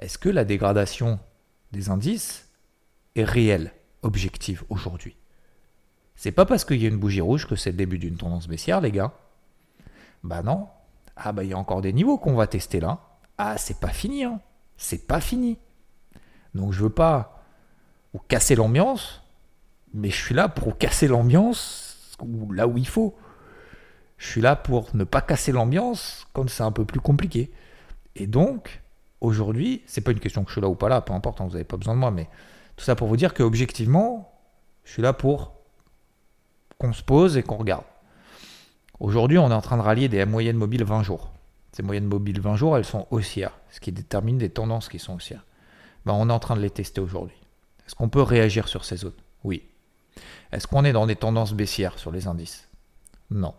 est-ce 0.00 0.18
que 0.18 0.28
la 0.28 0.44
dégradation 0.44 1.20
des 1.70 1.88
indices 1.88 2.48
est 3.14 3.22
réelle, 3.22 3.72
objective 4.02 4.64
aujourd'hui? 4.70 5.16
C'est 6.16 6.32
pas 6.32 6.44
parce 6.44 6.64
qu'il 6.64 6.82
y 6.82 6.84
a 6.84 6.88
une 6.88 6.98
bougie 6.98 7.20
rouge 7.20 7.46
que 7.46 7.54
c'est 7.54 7.70
le 7.70 7.76
début 7.76 7.98
d'une 7.98 8.16
tendance 8.16 8.48
baissière, 8.48 8.80
les 8.80 8.90
gars. 8.90 9.12
Bah 10.24 10.42
non, 10.42 10.66
ah 11.14 11.30
bah 11.30 11.44
il 11.44 11.50
y 11.50 11.54
a 11.54 11.58
encore 11.58 11.82
des 11.82 11.92
niveaux 11.92 12.18
qu'on 12.18 12.34
va 12.34 12.48
tester 12.48 12.80
là. 12.80 12.98
Ah 13.38 13.56
c'est 13.56 13.78
pas 13.78 13.90
fini, 13.90 14.24
hein. 14.24 14.40
C'est 14.76 15.06
pas 15.06 15.20
fini. 15.20 15.58
Donc 16.56 16.72
je 16.72 16.82
veux 16.82 16.90
pas 16.90 17.40
vous 18.12 18.20
casser 18.26 18.56
l'ambiance, 18.56 19.22
mais 19.94 20.10
je 20.10 20.16
suis 20.16 20.34
là 20.34 20.48
pour 20.48 20.76
casser 20.76 21.06
l'ambiance 21.06 21.89
là 22.52 22.66
où 22.66 22.78
il 22.78 22.86
faut. 22.86 23.16
Je 24.16 24.26
suis 24.26 24.40
là 24.40 24.56
pour 24.56 24.94
ne 24.94 25.04
pas 25.04 25.22
casser 25.22 25.52
l'ambiance 25.52 26.26
quand 26.32 26.48
c'est 26.48 26.62
un 26.62 26.72
peu 26.72 26.84
plus 26.84 27.00
compliqué. 27.00 27.50
Et 28.16 28.26
donc, 28.26 28.82
aujourd'hui, 29.20 29.82
c'est 29.86 30.02
pas 30.02 30.12
une 30.12 30.20
question 30.20 30.44
que 30.44 30.50
je 30.50 30.54
suis 30.54 30.60
là 30.60 30.68
ou 30.68 30.74
pas 30.74 30.88
là, 30.88 31.00
peu 31.00 31.12
importe, 31.12 31.40
hein, 31.40 31.44
vous 31.44 31.52
n'avez 31.52 31.64
pas 31.64 31.76
besoin 31.76 31.94
de 31.94 32.00
moi, 32.00 32.10
mais 32.10 32.28
tout 32.76 32.84
ça 32.84 32.94
pour 32.94 33.08
vous 33.08 33.16
dire 33.16 33.34
que 33.34 33.42
objectivement, 33.42 34.32
je 34.84 34.92
suis 34.92 35.02
là 35.02 35.12
pour 35.12 35.54
qu'on 36.78 36.92
se 36.92 37.02
pose 37.02 37.36
et 37.36 37.42
qu'on 37.42 37.56
regarde. 37.56 37.84
Aujourd'hui, 38.98 39.38
on 39.38 39.50
est 39.50 39.54
en 39.54 39.60
train 39.62 39.76
de 39.76 39.82
rallier 39.82 40.08
des 40.08 40.24
moyennes 40.26 40.56
mobiles 40.56 40.84
20 40.84 41.02
jours. 41.02 41.32
Ces 41.72 41.82
moyennes 41.82 42.06
mobiles 42.06 42.40
20 42.40 42.56
jours, 42.56 42.76
elles 42.76 42.84
sont 42.84 43.06
haussières, 43.10 43.58
ce 43.70 43.80
qui 43.80 43.92
détermine 43.92 44.38
des 44.38 44.50
tendances 44.50 44.88
qui 44.88 44.98
sont 44.98 45.14
haussières. 45.14 45.46
Ben, 46.04 46.12
on 46.12 46.28
est 46.28 46.32
en 46.32 46.38
train 46.38 46.56
de 46.56 46.60
les 46.60 46.70
tester 46.70 47.00
aujourd'hui. 47.00 47.36
Est-ce 47.86 47.94
qu'on 47.94 48.08
peut 48.08 48.22
réagir 48.22 48.68
sur 48.68 48.84
ces 48.84 48.96
zones? 48.96 49.12
Oui. 49.44 49.69
Est-ce 50.52 50.66
qu'on 50.66 50.84
est 50.84 50.92
dans 50.92 51.06
des 51.06 51.16
tendances 51.16 51.52
baissières 51.52 51.98
sur 51.98 52.10
les 52.10 52.26
indices? 52.26 52.68
Non. 53.30 53.54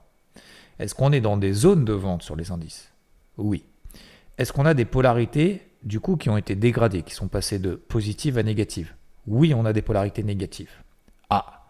Est-ce 0.79 0.95
qu'on 0.95 1.11
est 1.11 1.21
dans 1.21 1.37
des 1.37 1.53
zones 1.53 1.85
de 1.85 1.93
vente 1.93 2.23
sur 2.23 2.35
les 2.35 2.51
indices? 2.51 2.91
Oui. 3.37 3.63
Est-ce 4.37 4.51
qu'on 4.51 4.65
a 4.65 4.73
des 4.73 4.85
polarités 4.85 5.67
du 5.83 5.99
coup 5.99 6.17
qui 6.17 6.29
ont 6.29 6.37
été 6.37 6.55
dégradées, 6.55 7.03
qui 7.03 7.13
sont 7.13 7.27
passées 7.27 7.59
de 7.59 7.75
positives 7.75 8.37
à 8.37 8.43
négatives? 8.43 8.93
Oui, 9.27 9.53
on 9.53 9.65
a 9.65 9.73
des 9.73 9.81
polarités 9.81 10.23
négatives. 10.23 10.71
Ah, 11.29 11.65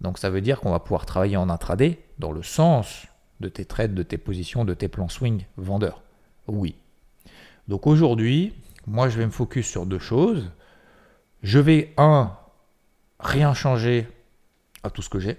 donc 0.00 0.18
ça 0.18 0.30
veut 0.30 0.40
dire 0.40 0.60
qu'on 0.60 0.70
va 0.70 0.80
pouvoir 0.80 1.06
travailler 1.06 1.36
en 1.36 1.48
intraday 1.48 2.00
dans 2.18 2.32
le 2.32 2.42
sens 2.42 3.06
de 3.40 3.48
tes 3.48 3.64
trades, 3.64 3.94
de 3.94 4.02
tes 4.02 4.18
positions, 4.18 4.64
de 4.64 4.74
tes 4.74 4.88
plans 4.88 5.08
swing 5.08 5.44
vendeurs. 5.56 6.02
Oui. 6.46 6.74
Donc 7.68 7.86
aujourd'hui, 7.86 8.54
moi 8.86 9.08
je 9.08 9.18
vais 9.18 9.26
me 9.26 9.30
focus 9.30 9.68
sur 9.68 9.86
deux 9.86 9.98
choses. 9.98 10.50
Je 11.42 11.58
vais, 11.58 11.94
un, 11.96 12.36
rien 13.18 13.54
changer 13.54 14.08
à 14.82 14.90
tout 14.90 15.02
ce 15.02 15.08
que 15.08 15.18
j'ai. 15.18 15.38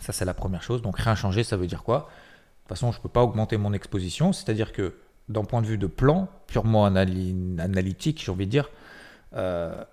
Ça 0.00 0.12
c'est 0.12 0.24
la 0.24 0.34
première 0.34 0.62
chose. 0.62 0.82
Donc 0.82 0.98
rien 0.98 1.14
changer, 1.14 1.44
ça 1.44 1.56
veut 1.56 1.66
dire 1.66 1.82
quoi? 1.82 1.98
De 1.98 2.68
toute 2.68 2.68
façon, 2.68 2.92
je 2.92 2.98
ne 2.98 3.02
peux 3.02 3.10
pas 3.10 3.22
augmenter 3.22 3.58
mon 3.58 3.72
exposition. 3.72 4.32
C'est-à-dire 4.32 4.72
que 4.72 4.94
d'un 5.28 5.44
point 5.44 5.62
de 5.62 5.66
vue 5.66 5.78
de 5.78 5.86
plan, 5.86 6.28
purement 6.46 6.86
analytique, 6.86 8.22
j'ai 8.24 8.32
envie 8.32 8.46
de 8.46 8.50
dire, 8.50 8.70
euh, 9.34 9.84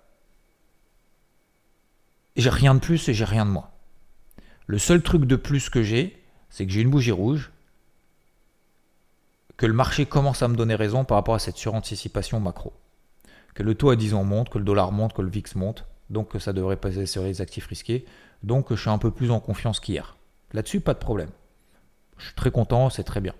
j'ai 2.36 2.50
rien 2.50 2.74
de 2.74 2.80
plus 2.80 3.08
et 3.08 3.14
j'ai 3.14 3.24
rien 3.24 3.44
de 3.44 3.50
moins. 3.50 3.68
Le 4.66 4.78
seul 4.78 5.02
truc 5.02 5.24
de 5.24 5.36
plus 5.36 5.68
que 5.68 5.82
j'ai, 5.82 6.22
c'est 6.48 6.66
que 6.66 6.72
j'ai 6.72 6.80
une 6.80 6.90
bougie 6.90 7.12
rouge, 7.12 7.50
que 9.56 9.66
le 9.66 9.74
marché 9.74 10.06
commence 10.06 10.42
à 10.42 10.48
me 10.48 10.56
donner 10.56 10.74
raison 10.74 11.04
par 11.04 11.16
rapport 11.16 11.34
à 11.34 11.38
cette 11.38 11.56
suranticipation 11.56 12.40
macro. 12.40 12.72
Que 13.54 13.62
le 13.62 13.74
taux 13.74 13.90
à 13.90 13.96
10 13.96 14.14
ans 14.14 14.24
monte, 14.24 14.48
que 14.48 14.58
le 14.58 14.64
dollar 14.64 14.92
monte, 14.92 15.12
que 15.12 15.22
le 15.22 15.28
VIX 15.28 15.54
monte, 15.56 15.84
donc 16.10 16.30
que 16.30 16.38
ça 16.38 16.52
devrait 16.52 16.76
passer 16.76 17.06
sur 17.06 17.22
les 17.22 17.40
actifs 17.40 17.66
risqués, 17.66 18.06
donc 18.42 18.66
je 18.70 18.80
suis 18.80 18.90
un 18.90 18.98
peu 18.98 19.10
plus 19.10 19.30
en 19.30 19.40
confiance 19.40 19.80
qu'hier. 19.80 20.16
Là-dessus, 20.52 20.80
pas 20.80 20.94
de 20.94 20.98
problème. 20.98 21.30
Je 22.18 22.26
suis 22.26 22.34
très 22.34 22.50
content, 22.50 22.90
c'est 22.90 23.04
très 23.04 23.20
bien. 23.20 23.34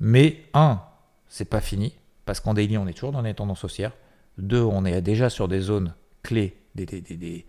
Mais 0.00 0.42
un, 0.54 0.80
c'est 1.28 1.46
pas 1.46 1.60
fini, 1.60 1.96
parce 2.24 2.40
qu'en 2.40 2.54
daily, 2.54 2.78
on 2.78 2.86
est 2.86 2.92
toujours 2.92 3.12
dans 3.12 3.22
les 3.22 3.34
tendances 3.34 3.64
haussières. 3.64 3.92
Deux, 4.38 4.62
on 4.62 4.84
est 4.84 5.00
déjà 5.00 5.30
sur 5.30 5.48
des 5.48 5.60
zones 5.60 5.94
clés, 6.22 6.56
des, 6.74 6.84
des, 6.86 7.00
des, 7.00 7.44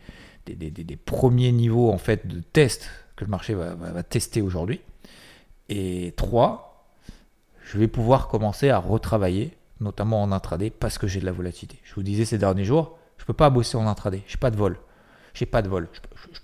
des, 0.72 0.96
premiers 0.96 1.51
niveaux 1.51 1.92
en 1.92 1.98
fait 1.98 2.27
de 2.27 2.39
test 2.39 2.89
que 3.16 3.25
le 3.25 3.32
marché 3.32 3.54
va, 3.54 4.04
tester 4.04 4.42
aujourd'hui. 4.42 4.80
Et 5.70 6.13
trois, 6.16 6.88
je 7.63 7.77
vais 7.77 7.88
pouvoir 7.88 8.30
commencer 8.30 8.70
à 8.70 8.77
retravailler, 8.77 9.58
notamment 9.82 10.22
en 10.22 10.32
intraday, 10.32 10.70
parce 10.70 10.98
que 10.98 11.08
j'ai 11.08 11.20
de 11.20 11.25
la 11.25 11.32
volatilité. 11.34 11.80
Je 11.84 11.94
vous 11.96 12.04
disais 12.04 12.24
ces 12.24 12.38
derniers 12.38 12.63
jours, 12.63 12.98
je 13.18 13.24
ne 13.24 13.27
peux 13.27 13.34
pas 13.34 13.50
bosser 13.50 13.75
en 13.75 13.88
intraday, 13.88 14.24
je 14.27 14.38
pas 14.38 14.51
de 14.51 14.58
vol. 14.58 14.77
J'ai 15.38 15.46
pas 15.46 15.62
de 15.62 15.70
vol. 15.70 15.88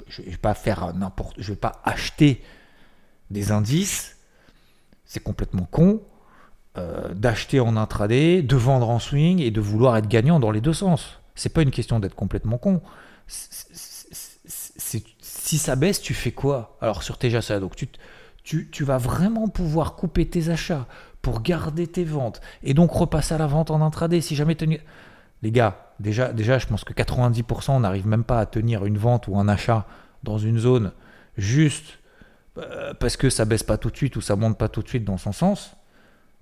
Je 0.08 0.22
ne 0.22 0.30
vais 0.30 0.38
pas 0.38 0.54
faire 0.54 0.94
n'importe. 0.94 1.36
Je 1.40 1.52
vais 1.52 1.60
pas 1.60 1.82
acheter 1.84 2.44
des 3.32 3.52
indices. 3.52 4.18
C'est 5.06 5.24
complètement 5.24 5.68
con. 5.70 6.02
Euh, 6.78 7.14
d'acheter 7.14 7.60
en 7.60 7.78
intraday, 7.78 8.42
de 8.42 8.56
vendre 8.56 8.90
en 8.90 8.98
swing 8.98 9.40
et 9.40 9.52
de 9.52 9.62
vouloir 9.62 9.96
être 9.98 10.08
gagnant 10.08 10.40
dans 10.40 10.50
les 10.50 10.62
deux 10.62 10.74
sens. 10.74 11.20
C'est 11.36 11.54
pas 11.54 11.62
une 11.62 11.70
question 11.72 12.00
d'être 12.00 12.16
complètement 12.16 12.58
con 12.58 12.82
si 14.88 15.58
ça 15.58 15.76
baisse, 15.76 16.02
tu 16.02 16.14
fais 16.14 16.32
quoi? 16.32 16.78
Alors 16.82 17.04
sur 17.04 17.18
tes 17.18 17.36
achats, 17.36 17.60
donc 17.60 17.76
tu, 17.76 17.88
tu, 18.44 18.70
tu, 18.72 18.84
vas 18.84 18.98
vraiment 18.98 19.48
pouvoir 19.48 19.96
couper 19.96 20.28
tes 20.28 20.50
achats 20.50 20.88
pour 21.22 21.42
garder 21.42 21.88
tes 21.88 22.04
ventes 22.04 22.42
et 22.64 22.74
donc 22.74 22.92
repasser 22.92 23.34
à 23.34 23.38
la 23.38 23.48
vente 23.48 23.72
en 23.72 23.82
intraday 23.82 24.22
si 24.22 24.36
jamais 24.36 24.56
tu... 24.56 24.80
Les 25.42 25.52
gars, 25.52 25.83
déjà, 26.00 26.34
déjà 26.34 26.58
je 26.58 26.68
pense 26.68 26.84
que 26.84 26.94
90% 26.94 27.72
on 27.72 27.80
n'arrive 27.82 28.08
même 28.08 28.24
pas 28.24 28.40
à 28.40 28.46
tenir 28.46 28.86
une 28.86 28.98
vente 28.98 29.28
ou 29.28 29.38
un 29.38 29.48
achat 29.48 29.86
dans 30.24 30.38
une 30.38 30.58
zone 30.58 30.92
juste 31.38 32.00
euh, 32.58 32.94
parce 32.94 33.18
que 33.18 33.30
ça 33.30 33.46
baisse 33.46 33.64
pas 33.64 33.78
tout 33.78 33.90
de 33.90 33.98
suite 33.98 34.16
ou 34.16 34.22
ça 34.22 34.36
monte 34.36 34.58
pas 34.58 34.70
tout 34.70 34.82
de 34.84 34.88
suite 34.88 35.06
dans 35.06 35.18
son 35.18 35.32
sens. 35.32 35.76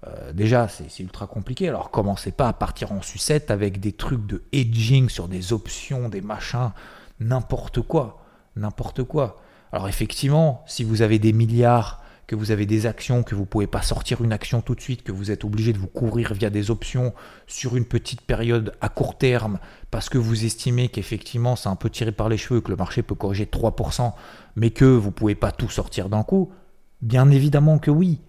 Euh, 0.08 0.34
déjà, 0.34 0.68
c'est 0.68 1.00
ultra 1.00 1.28
compliqué. 1.28 1.70
Alors, 1.70 1.92
commencez 1.92 2.32
pas 2.32 2.48
à 2.48 2.54
partir 2.54 2.92
en 2.92 3.04
sucette 3.04 3.52
avec 3.52 3.80
des 3.80 3.92
trucs 3.92 4.26
de 4.26 4.42
hedging 4.52 5.10
sur 5.10 5.28
des 5.28 5.54
options, 5.54 6.10
des 6.10 6.22
machins, 6.22 6.72
n'importe 7.20 7.82
quoi 7.82 8.22
n'importe 8.56 9.04
quoi. 9.04 9.38
Alors 9.72 9.88
effectivement, 9.88 10.64
si 10.68 10.84
vous 10.84 11.02
avez 11.02 11.20
des 11.20 11.34
milliards, 11.34 12.01
que 12.32 12.36
vous 12.38 12.52
avez 12.52 12.66
des 12.66 12.86
actions, 12.86 13.24
que 13.24 13.36
vous 13.36 13.42
ne 13.42 13.46
pouvez 13.46 13.68
pas 13.68 13.82
sortir 13.82 14.22
une 14.22 14.32
action 14.32 14.62
tout 14.62 14.74
de 14.74 14.80
suite, 14.80 15.04
que 15.04 15.12
vous 15.12 15.32
êtes 15.32 15.44
obligé 15.44 15.74
de 15.74 15.78
vous 15.78 15.88
couvrir 15.88 16.34
via 16.34 16.50
des 16.50 16.72
options 16.72 17.14
sur 17.46 17.76
une 17.76 17.84
petite 17.84 18.22
période 18.22 18.74
à 18.80 18.88
court 18.88 19.18
terme, 19.18 19.60
parce 19.92 20.08
que 20.08 20.18
vous 20.18 20.46
estimez 20.46 20.88
qu'effectivement 20.88 21.58
c'est 21.58 21.68
un 21.68 21.76
peu 21.76 21.90
tiré 21.90 22.14
par 22.14 22.30
les 22.30 22.38
cheveux, 22.38 22.62
que 22.62 22.72
le 22.72 22.78
marché 22.78 23.04
peut 23.04 23.16
corriger 23.16 23.44
3%, 23.44 24.14
mais 24.56 24.70
que 24.70 24.86
vous 24.86 25.08
ne 25.08 25.14
pouvez 25.14 25.36
pas 25.36 25.52
tout 25.52 25.68
sortir 25.68 26.08
d'un 26.08 26.24
coup, 26.24 26.54
bien 27.02 27.30
évidemment 27.32 27.80
que 27.80 27.92
oui. 27.92 28.22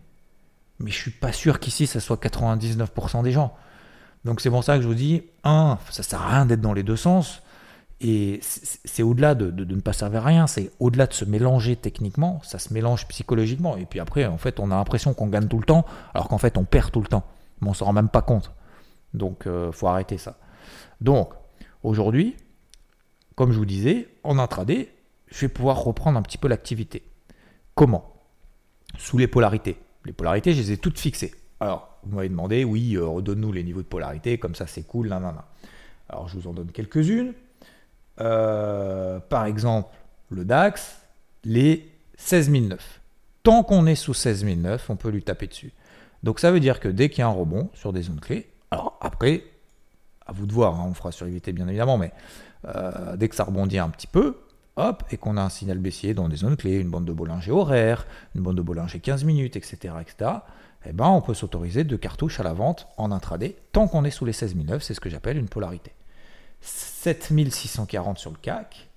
Mais 0.81 0.91
je 0.91 0.99
suis 0.99 1.13
pas 1.13 1.31
sûr 1.31 1.61
qu'ici 1.61 1.87
ça 1.87 2.01
soit 2.01 2.21
99% 2.21 3.23
des 3.23 3.31
gens. 3.31 3.55
Donc 4.25 4.41
c'est 4.41 4.51
pour 4.51 4.65
ça 4.65 4.79
que 4.79 4.83
je 4.83 4.89
vous 4.89 4.95
dis, 4.95 5.23
un, 5.45 5.79
ça 5.91 6.03
sert 6.03 6.23
à 6.23 6.29
rien 6.29 6.47
d'être 6.47 6.61
dans 6.61 6.73
les 6.73 6.83
deux 6.83 6.97
sens. 6.97 7.41
Et 8.05 8.41
c'est 8.43 9.05
au-delà 9.05 9.37
de, 9.37 9.65
ne 9.65 9.81
pas 9.81 9.93
servir 9.93 10.23
à 10.23 10.27
rien, 10.27 10.47
c'est 10.49 10.73
au-delà 10.81 11.07
de 11.07 11.13
se 11.13 11.25
mélanger 11.25 11.77
techniquement, 11.77 12.41
ça 12.43 12.59
se 12.59 12.75
mélange 12.75 13.07
psychologiquement. 13.07 13.77
Et 13.77 13.87
puis 13.87 14.01
après, 14.01 14.27
en 14.27 14.39
fait, 14.39 14.59
on 14.59 14.73
a 14.73 14.75
l'impression 14.75 15.15
qu'on 15.15 15.29
gagne 15.29 15.47
tout 15.47 15.59
le 15.59 15.65
temps, 15.65 15.87
alors 16.13 16.27
qu'en 16.27 16.39
fait, 16.39 16.59
on 16.59 16.65
perd 16.65 16.91
tout 16.91 17.01
le 17.01 17.07
temps. 17.07 17.25
Mais 17.61 17.69
on 17.69 17.75
s'en 17.75 17.85
rend 17.85 17.93
même 17.93 18.09
pas 18.09 18.23
compte. 18.23 18.53
Donc, 19.15 19.43
il 19.47 19.53
euh, 19.53 19.71
faut 19.73 19.87
arrêter 19.87 20.19
ça. 20.19 20.37
Donc, 21.01 21.33
aujourd'hui, 21.85 22.37
comme 23.37 23.53
je 23.53 23.59
vous 23.59 23.67
disais, 23.67 24.09
en 24.25 24.41
intraday, 24.41 24.93
je 25.29 25.41
vais 25.43 25.49
pouvoir 25.49 25.85
reprendre 25.85 26.19
un 26.19 26.23
petit 26.23 26.39
peu 26.39 26.49
l'activité. 26.49 27.05
Comment? 27.77 28.13
Sous 28.99 29.17
les 29.17 29.29
polarités. 29.29 29.79
Les 30.05 30.13
polarités, 30.13 30.55
je 30.55 30.61
les 30.61 30.73
ai 30.73 30.77
toutes 30.77 30.99
fixées. 30.99 31.33
Alors, 31.61 31.99
vous 32.03 32.17
m'avez 32.17 32.29
demandé, 32.29 32.65
oui, 32.65 32.97
euh, 32.97 33.07
redonne-nous 33.07 33.53
les 33.53 33.63
niveaux 33.63 33.83
de 33.83 33.87
polarité, 33.87 34.39
comme 34.39 34.57
ça 34.57 34.67
c'est 34.67 34.83
cool, 34.83 35.09
nan, 35.09 35.23
nan, 35.23 35.37
nan. 35.37 35.45
Alors 36.09 36.29
je 36.29 36.37
vous 36.37 36.49
en 36.49 36.53
donne 36.53 36.73
quelques-unes. 36.73 37.33
Euh, 38.21 39.19
par 39.21 39.47
exemple, 39.47 39.91
le 40.31 40.45
DAX, 40.45 41.03
les 41.45 41.89
16009. 42.17 43.01
Tant 43.43 43.63
qu'on 43.63 43.87
est 43.87 43.95
sous 43.95 44.15
16009, 44.15 44.91
on 44.91 44.97
peut 44.97 45.11
lui 45.11 45.23
taper 45.23 45.47
dessus. 45.47 45.73
Donc 46.23 46.39
ça 46.39 46.53
veut 46.53 46.61
dire 46.61 46.79
que 46.79 46.89
dès 46.89 47.09
qu'il 47.09 47.21
y 47.21 47.23
a 47.23 47.27
un 47.27 47.33
rebond 47.33 47.71
sur 47.75 47.93
des 47.93 48.03
zones 48.03 48.21
clés, 48.21 48.49
alors 48.71 48.97
après, 49.01 49.45
à 50.27 50.33
vous 50.33 50.47
de 50.47 50.53
voir, 50.53 50.81
hein, 50.81 50.87
on 50.89 50.95
fera 50.95 51.11
sur 51.11 51.27
IVT 51.27 51.53
bien 51.53 51.67
évidemment, 51.67 51.99
mais 51.99 52.13
euh, 52.69 53.17
dès 53.17 53.29
que 53.29 53.35
ça 53.35 53.45
rebondit 53.45 53.79
un 53.79 53.89
petit 53.89 54.07
peu, 54.07 54.37
hop, 54.77 55.03
et 55.11 55.17
qu'on 55.17 55.37
a 55.37 55.43
un 55.43 55.49
signal 55.49 55.79
baissier 55.79 56.15
dans 56.15 56.29
des 56.29 56.37
zones 56.37 56.57
clés, 56.57 56.77
une 56.77 56.89
bande 56.89 57.05
de 57.05 57.13
Bollinger 57.13 57.51
horaire, 57.51 58.07
une 58.35 58.43
bande 58.43 58.57
de 58.57 58.63
Bollinger 58.63 59.01
15 59.01 59.25
minutes, 59.25 59.57
etc., 59.57 59.95
etc., 60.01 60.31
eh 60.85 60.93
ben, 60.93 61.07
on 61.07 61.21
peut 61.21 61.35
s'autoriser 61.35 61.85
deux 61.85 61.97
cartouches 61.97 62.41
à 62.41 62.43
la 62.43 62.53
vente 62.53 62.89
en 62.97 63.13
intraday 63.13 63.57
tant 63.71 63.87
qu'on 63.87 64.05
est 64.05 64.11
sous 64.11 64.25
les 64.25 64.33
16009, 64.33 64.83
c'est 64.83 64.95
ce 64.95 65.01
que 65.01 65.11
j'appelle 65.11 65.37
une 65.37 65.49
polarité. 65.49 65.93
7640 66.63 68.19
sur 68.19 68.31
le 68.31 68.37
CAC, 68.37 68.89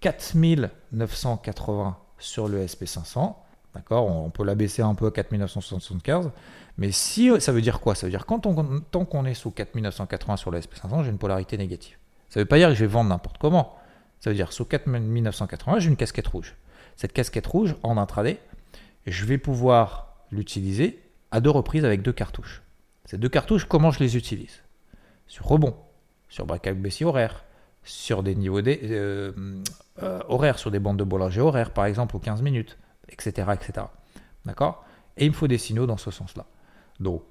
4980 0.00 1.98
sur 2.18 2.48
le 2.48 2.64
SP500, 2.64 3.34
d'accord 3.74 4.06
on, 4.06 4.30
peut 4.30 4.44
la 4.44 4.54
baisser 4.54 4.82
un 4.82 4.94
peu 4.94 5.06
à 5.06 5.10
4975, 5.10 6.30
mais 6.78 6.90
si 6.92 7.30
ça 7.40 7.52
veut 7.52 7.60
dire 7.60 7.80
quoi? 7.80 7.94
Ça 7.94 8.06
veut 8.06 8.10
dire 8.10 8.26
quand 8.26 8.40
tant 8.40 9.04
qu'on 9.04 9.24
est 9.24 9.34
sous 9.34 9.50
4980 9.50 10.36
sur 10.36 10.50
le 10.50 10.60
SP500, 10.60 11.04
j'ai 11.04 11.10
une 11.10 11.18
polarité 11.18 11.58
négative. 11.58 11.96
Ça 12.30 12.40
ne 12.40 12.44
veut 12.44 12.48
pas 12.48 12.56
dire 12.56 12.68
que 12.68 12.74
je 12.74 12.80
vais 12.80 12.86
vendre 12.86 13.10
n'importe 13.10 13.38
comment. 13.38 13.76
Ça 14.20 14.30
veut 14.30 14.36
dire 14.36 14.52
sous 14.52 14.64
4980, 14.64 15.78
j'ai 15.78 15.88
une 15.88 15.96
casquette 15.96 16.28
rouge. 16.28 16.54
Cette 16.96 17.12
casquette 17.12 17.46
rouge, 17.46 17.76
en 17.82 17.96
intraday, 17.96 18.38
je 19.06 19.24
vais 19.24 19.38
pouvoir 19.38 20.16
l'utiliser 20.30 21.02
à 21.30 21.40
deux 21.40 21.50
reprises 21.50 21.84
avec 21.84 22.02
deux 22.02 22.12
cartouches. 22.12 22.62
Ces 23.04 23.18
deux 23.18 23.28
cartouches, 23.28 23.64
comment 23.64 23.90
je 23.90 24.00
les 24.00 24.16
utilise? 24.16 24.62
Sur 25.26 25.46
rebond, 25.46 25.74
sur 26.30 26.46
braquage 26.46 26.76
baissier 26.76 27.04
horaire, 27.04 27.44
sur 27.82 28.22
des 28.22 28.34
niveaux 28.34 28.60
euh, 28.66 29.32
euh, 30.02 30.20
horaires, 30.28 30.58
sur 30.58 30.70
des 30.70 30.78
bandes 30.78 30.98
de 30.98 31.04
Bollinger 31.04 31.40
horaires, 31.40 31.72
par 31.72 31.84
exemple, 31.84 32.16
aux 32.16 32.20
15 32.20 32.40
minutes, 32.40 32.78
etc. 33.08 33.50
etc. 33.52 33.86
D'accord? 34.46 34.84
Et 35.16 35.26
il 35.26 35.30
me 35.30 35.36
faut 35.36 35.48
des 35.48 35.58
signaux 35.58 35.86
dans 35.86 35.96
ce 35.96 36.10
sens-là. 36.10 36.46
Donc, 37.00 37.22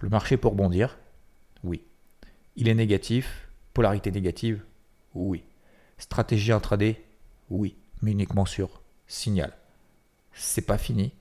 le 0.00 0.08
marché 0.08 0.36
pour 0.36 0.54
bondir, 0.54 0.98
oui. 1.64 1.82
Il 2.54 2.68
est 2.68 2.74
négatif, 2.74 3.48
polarité 3.74 4.10
négative, 4.10 4.62
oui. 5.14 5.44
Stratégie 5.98 6.52
intraday, 6.52 7.02
oui, 7.50 7.76
mais 8.02 8.12
uniquement 8.12 8.46
sur 8.46 8.82
signal. 9.06 9.52
C'est 10.32 10.66
pas 10.66 10.78
fini, 10.78 11.12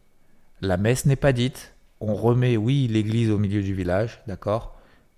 la 0.62 0.78
messe 0.78 1.06
n'est 1.06 1.16
pas 1.16 1.34
dite. 1.34 1.74
On 2.02 2.14
remet, 2.14 2.58
oui, 2.58 2.88
l'église 2.88 3.32
au 3.32 3.38
milieu 3.38 3.64
du 3.64 3.74
village, 3.74 4.22
d'accord? 4.28 4.75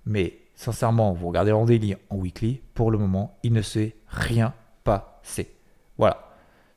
Mais 0.07 0.39
sincèrement, 0.55 1.13
vous 1.13 1.27
regardez 1.27 1.51
en 1.51 1.65
daily, 1.65 1.95
en 2.09 2.15
weekly, 2.15 2.61
pour 2.73 2.91
le 2.91 2.97
moment, 2.97 3.37
il 3.43 3.53
ne 3.53 3.61
s'est 3.61 3.95
rien 4.07 4.53
passé. 4.83 5.53
Voilà. 5.97 6.31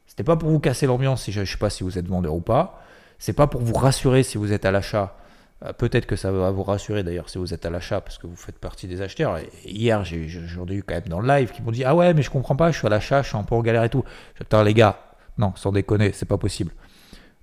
C'était 0.06 0.24
pas 0.24 0.36
pour 0.36 0.50
vous 0.50 0.58
casser 0.58 0.86
l'ambiance, 0.86 1.22
si 1.22 1.32
je 1.32 1.40
ne 1.40 1.44
sais 1.44 1.56
pas 1.56 1.70
si 1.70 1.84
vous 1.84 1.96
êtes 1.96 2.08
vendeur 2.08 2.34
ou 2.34 2.40
pas. 2.40 2.82
C'est 3.18 3.32
pas 3.32 3.46
pour 3.46 3.60
vous 3.60 3.74
rassurer 3.74 4.24
si 4.24 4.36
vous 4.36 4.52
êtes 4.52 4.64
à 4.64 4.72
l'achat. 4.72 5.16
Euh, 5.64 5.72
peut-être 5.72 6.06
que 6.06 6.16
ça 6.16 6.32
va 6.32 6.50
vous 6.50 6.64
rassurer 6.64 7.04
d'ailleurs 7.04 7.28
si 7.28 7.38
vous 7.38 7.54
êtes 7.54 7.64
à 7.66 7.70
l'achat 7.70 8.00
parce 8.00 8.18
que 8.18 8.26
vous 8.26 8.34
faites 8.34 8.58
partie 8.58 8.88
des 8.88 9.02
acheteurs. 9.02 9.38
hier, 9.64 10.04
j'ai 10.04 10.16
eu 10.16 10.82
quand 10.82 10.94
même 10.94 11.08
dans 11.08 11.20
le 11.20 11.28
live 11.28 11.52
qui 11.52 11.62
m'ont 11.62 11.70
dit 11.70 11.84
Ah 11.84 11.94
ouais, 11.94 12.14
mais 12.14 12.22
je 12.22 12.30
comprends 12.30 12.56
pas, 12.56 12.72
je 12.72 12.78
suis 12.78 12.86
à 12.86 12.90
l'achat, 12.90 13.22
je 13.22 13.28
suis 13.28 13.36
un 13.36 13.44
peu 13.44 13.54
en 13.54 13.62
galère 13.62 13.84
et 13.84 13.90
tout. 13.90 14.02
Putain, 14.34 14.64
les 14.64 14.74
gars, 14.74 14.98
non, 15.38 15.52
sans 15.54 15.70
déconner, 15.70 16.12
c'est 16.12 16.26
pas 16.26 16.38
possible. 16.38 16.72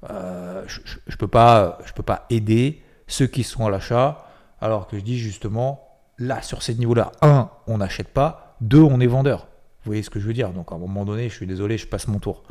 Euh, 0.10 0.64
je 0.68 0.80
ne 1.10 1.16
peux, 1.16 1.28
pas, 1.28 1.78
je 1.86 1.94
peux 1.94 2.04
pas 2.04 2.26
aider 2.30 2.82
ceux 3.08 3.28
qui 3.28 3.44
sont 3.44 3.66
à 3.66 3.70
l'achat, 3.70 4.27
alors 4.62 4.88
que 4.88 4.98
je 4.98 5.04
dis 5.04 5.18
justement, 5.18 5.88
là, 6.18 6.42
sur 6.42 6.64
ces 6.64 6.76
niveaux-là, 6.76 7.12
un, 7.22 7.50
on 7.68 7.78
n'achète 7.78 8.10
pas, 8.10 8.56
deux, 8.62 8.82
on 8.82 9.00
est 9.00 9.08
vendeur. 9.08 9.48
Vous 9.84 9.92
voyez 9.92 10.04
ce 10.04 10.10
que 10.10 10.20
je 10.20 10.28
veux 10.28 10.34
dire 10.34 10.50
Donc 10.52 10.72
à 10.72 10.76
un 10.76 10.80
moment 10.80 11.06
donné, 11.06 11.30
je 11.30 11.36
suis 11.36 11.48
désolé, 11.48 11.78
je 11.78 11.88
passe 11.88 12.08
mon 12.08 12.20
tour. 12.20 12.44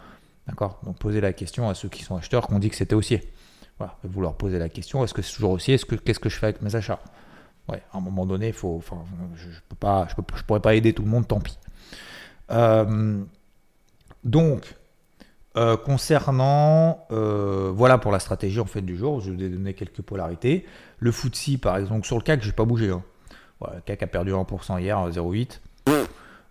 D'accord? 0.46 0.80
Donc 0.84 0.98
posez 0.98 1.20
la 1.20 1.32
question 1.32 1.68
à 1.68 1.74
ceux 1.74 1.88
qui 1.88 2.02
sont 2.02 2.16
acheteurs, 2.16 2.46
qu'on 2.46 2.58
dit 2.58 2.70
que 2.70 2.76
c'était 2.76 2.94
haussier. 2.94 3.32
Voilà, 3.78 3.96
vous 4.04 4.20
leur 4.22 4.34
posez 4.34 4.58
la 4.58 4.68
question, 4.68 5.04
est-ce 5.04 5.12
que 5.12 5.20
c'est 5.20 5.34
toujours 5.34 5.50
haussier? 5.50 5.78
Qu'est-ce 5.78 6.20
que 6.20 6.28
je 6.28 6.38
fais 6.38 6.46
avec 6.46 6.62
mes 6.62 6.76
achats? 6.76 7.00
Ouais, 7.68 7.82
à 7.92 7.98
un 7.98 8.00
moment 8.00 8.24
donné, 8.24 8.52
faut, 8.52 8.80
je 9.34 9.48
ne 9.48 10.34
je 10.36 10.42
pourrais 10.44 10.60
pas 10.60 10.74
aider 10.74 10.92
tout 10.92 11.02
le 11.02 11.08
monde, 11.08 11.26
tant 11.26 11.40
pis. 11.40 11.58
Euh, 12.50 13.22
donc, 14.24 14.74
euh, 15.56 15.76
concernant, 15.76 17.06
euh, 17.10 17.72
voilà 17.74 17.98
pour 17.98 18.12
la 18.12 18.18
stratégie 18.18 18.60
en 18.60 18.66
fait 18.66 18.82
du 18.82 18.96
jour, 18.96 19.20
je 19.20 19.30
vous 19.30 19.42
ai 19.42 19.48
donné 19.48 19.74
quelques 19.74 20.02
polarités. 20.02 20.66
Le 20.98 21.10
FTSE 21.12 21.58
par 21.60 21.76
exemple, 21.76 22.06
sur 22.06 22.16
le 22.16 22.22
CAC, 22.22 22.42
je 22.42 22.48
n'ai 22.48 22.52
pas 22.52 22.64
bougé. 22.64 22.90
Hein. 22.90 23.02
le 23.62 23.80
CAC 23.80 24.02
a 24.02 24.06
perdu 24.06 24.32
1% 24.32 24.80
hier, 24.80 24.98
0,8. 25.08 25.60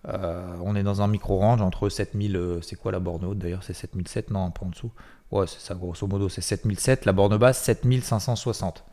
Euh, 0.07 0.55
on 0.63 0.75
est 0.75 0.83
dans 0.83 1.01
un 1.01 1.07
micro-range 1.07 1.61
entre 1.61 1.89
7000, 1.89 2.59
c'est 2.61 2.75
quoi 2.75 2.91
la 2.91 2.99
borne 2.99 3.25
haute 3.25 3.39
d'ailleurs? 3.39 3.63
C'est 3.63 3.73
7007, 3.73 4.31
non, 4.31 4.45
un 4.45 4.51
peu 4.51 4.65
en 4.65 4.69
dessous. 4.69 4.91
Ouais, 5.31 5.47
c'est 5.47 5.59
ça, 5.59 5.75
grosso 5.75 6.07
modo, 6.07 6.29
c'est 6.29 6.41
7007. 6.41 7.05
La 7.05 7.11
borne 7.11 7.37
basse, 7.37 7.61
7560. 7.63 8.83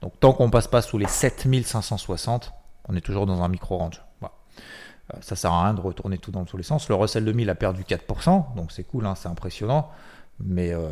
Donc 0.00 0.18
tant 0.20 0.32
qu'on 0.32 0.50
passe 0.50 0.68
pas 0.68 0.82
sous 0.82 0.98
les 0.98 1.06
7560, 1.06 2.52
on 2.88 2.96
est 2.96 3.00
toujours 3.00 3.26
dans 3.26 3.42
un 3.42 3.48
micro-range. 3.48 4.02
Euh, 4.22 4.28
ça 5.20 5.36
sert 5.36 5.52
à 5.52 5.64
rien 5.64 5.74
de 5.74 5.80
retourner 5.80 6.18
tout 6.18 6.30
dans 6.30 6.44
tous 6.44 6.56
les 6.56 6.62
sens. 6.62 6.88
Le 6.88 6.94
Russell 6.94 7.24
2000 7.24 7.50
a 7.50 7.54
perdu 7.54 7.82
4%, 7.82 8.54
donc 8.56 8.72
c'est 8.72 8.84
cool, 8.84 9.06
hein, 9.06 9.14
c'est 9.14 9.28
impressionnant. 9.28 9.90
Mais 10.40 10.72
euh, 10.72 10.88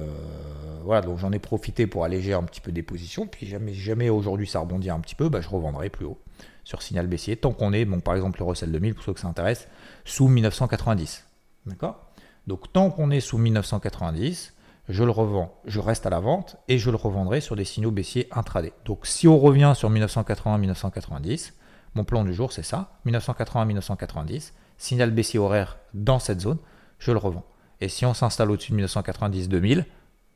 voilà, 0.85 1.02
donc 1.02 1.18
j'en 1.18 1.31
ai 1.31 1.38
profité 1.38 1.87
pour 1.87 2.05
alléger 2.05 2.33
un 2.33 2.42
petit 2.42 2.61
peu 2.61 2.72
des 2.72 2.83
positions. 2.83 3.26
Puis 3.26 3.46
jamais, 3.46 3.74
jamais 3.74 4.11
aujourd'hui 4.11 4.46
ça 4.46 4.59
rebondit 4.61 4.90
un 4.90 5.00
petit 5.00 5.14
peu, 5.14 5.29
bah, 5.29 5.40
je 5.40 5.48
revendrai 5.48 5.90
plus 5.90 6.05
haut 6.05 6.18
sur 6.64 6.83
signal 6.83 7.07
baissier. 7.07 7.37
Tant 7.37 7.52
qu'on 7.52 7.72
est, 7.72 7.85
bon, 7.85 8.00
par 8.00 8.14
exemple, 8.14 8.40
le 8.40 8.44
Russell 8.44 8.72
2000, 8.72 8.94
pour 8.94 9.05
ceux 9.05 9.12
que 9.12 9.20
ça 9.20 9.29
intéresse, 9.29 9.68
sous 10.05 10.26
1990. 10.29 11.24
D'accord? 11.66 12.07
Donc 12.46 12.72
tant 12.72 12.90
qu'on 12.90 13.11
est 13.11 13.20
sous 13.20 13.38
1990, 13.38 14.55
je 14.88 15.05
le 15.05 15.11
revends, 15.11 15.52
je 15.64 15.81
reste 15.81 16.07
à 16.07 16.11
la 16.11 16.20
vente 16.20 16.57
et 16.68 16.79
je 16.79 16.90
le 16.90 16.96
revendrai 16.96 17.40
sur 17.40 17.57
des 17.57 17.64
signaux 17.64 17.90
baissiers 17.90 18.29
intraday. 18.31 18.72
Donc 18.85 19.07
si 19.07 19.26
on 19.26 19.38
revient 19.38 19.72
sur 19.74 19.90
1980-1990, 19.90 21.52
mon 21.96 22.04
plan 22.04 22.24
du 22.24 22.35
jour, 22.35 22.52
c'est 22.52 22.62
ça. 22.62 22.90
1980-1990, 23.06 24.52
signal 24.76 25.11
baissier 25.11 25.40
horaire 25.40 25.78
dans 25.94 26.18
cette 26.18 26.40
zone, 26.40 26.59
je 26.98 27.11
le 27.11 27.18
revends. 27.18 27.44
Et 27.80 27.88
si 27.88 28.04
on 28.04 28.14
s'installe 28.14 28.50
au-dessus 28.50 28.72
de 28.72 28.87
1990-2000, 28.87 29.85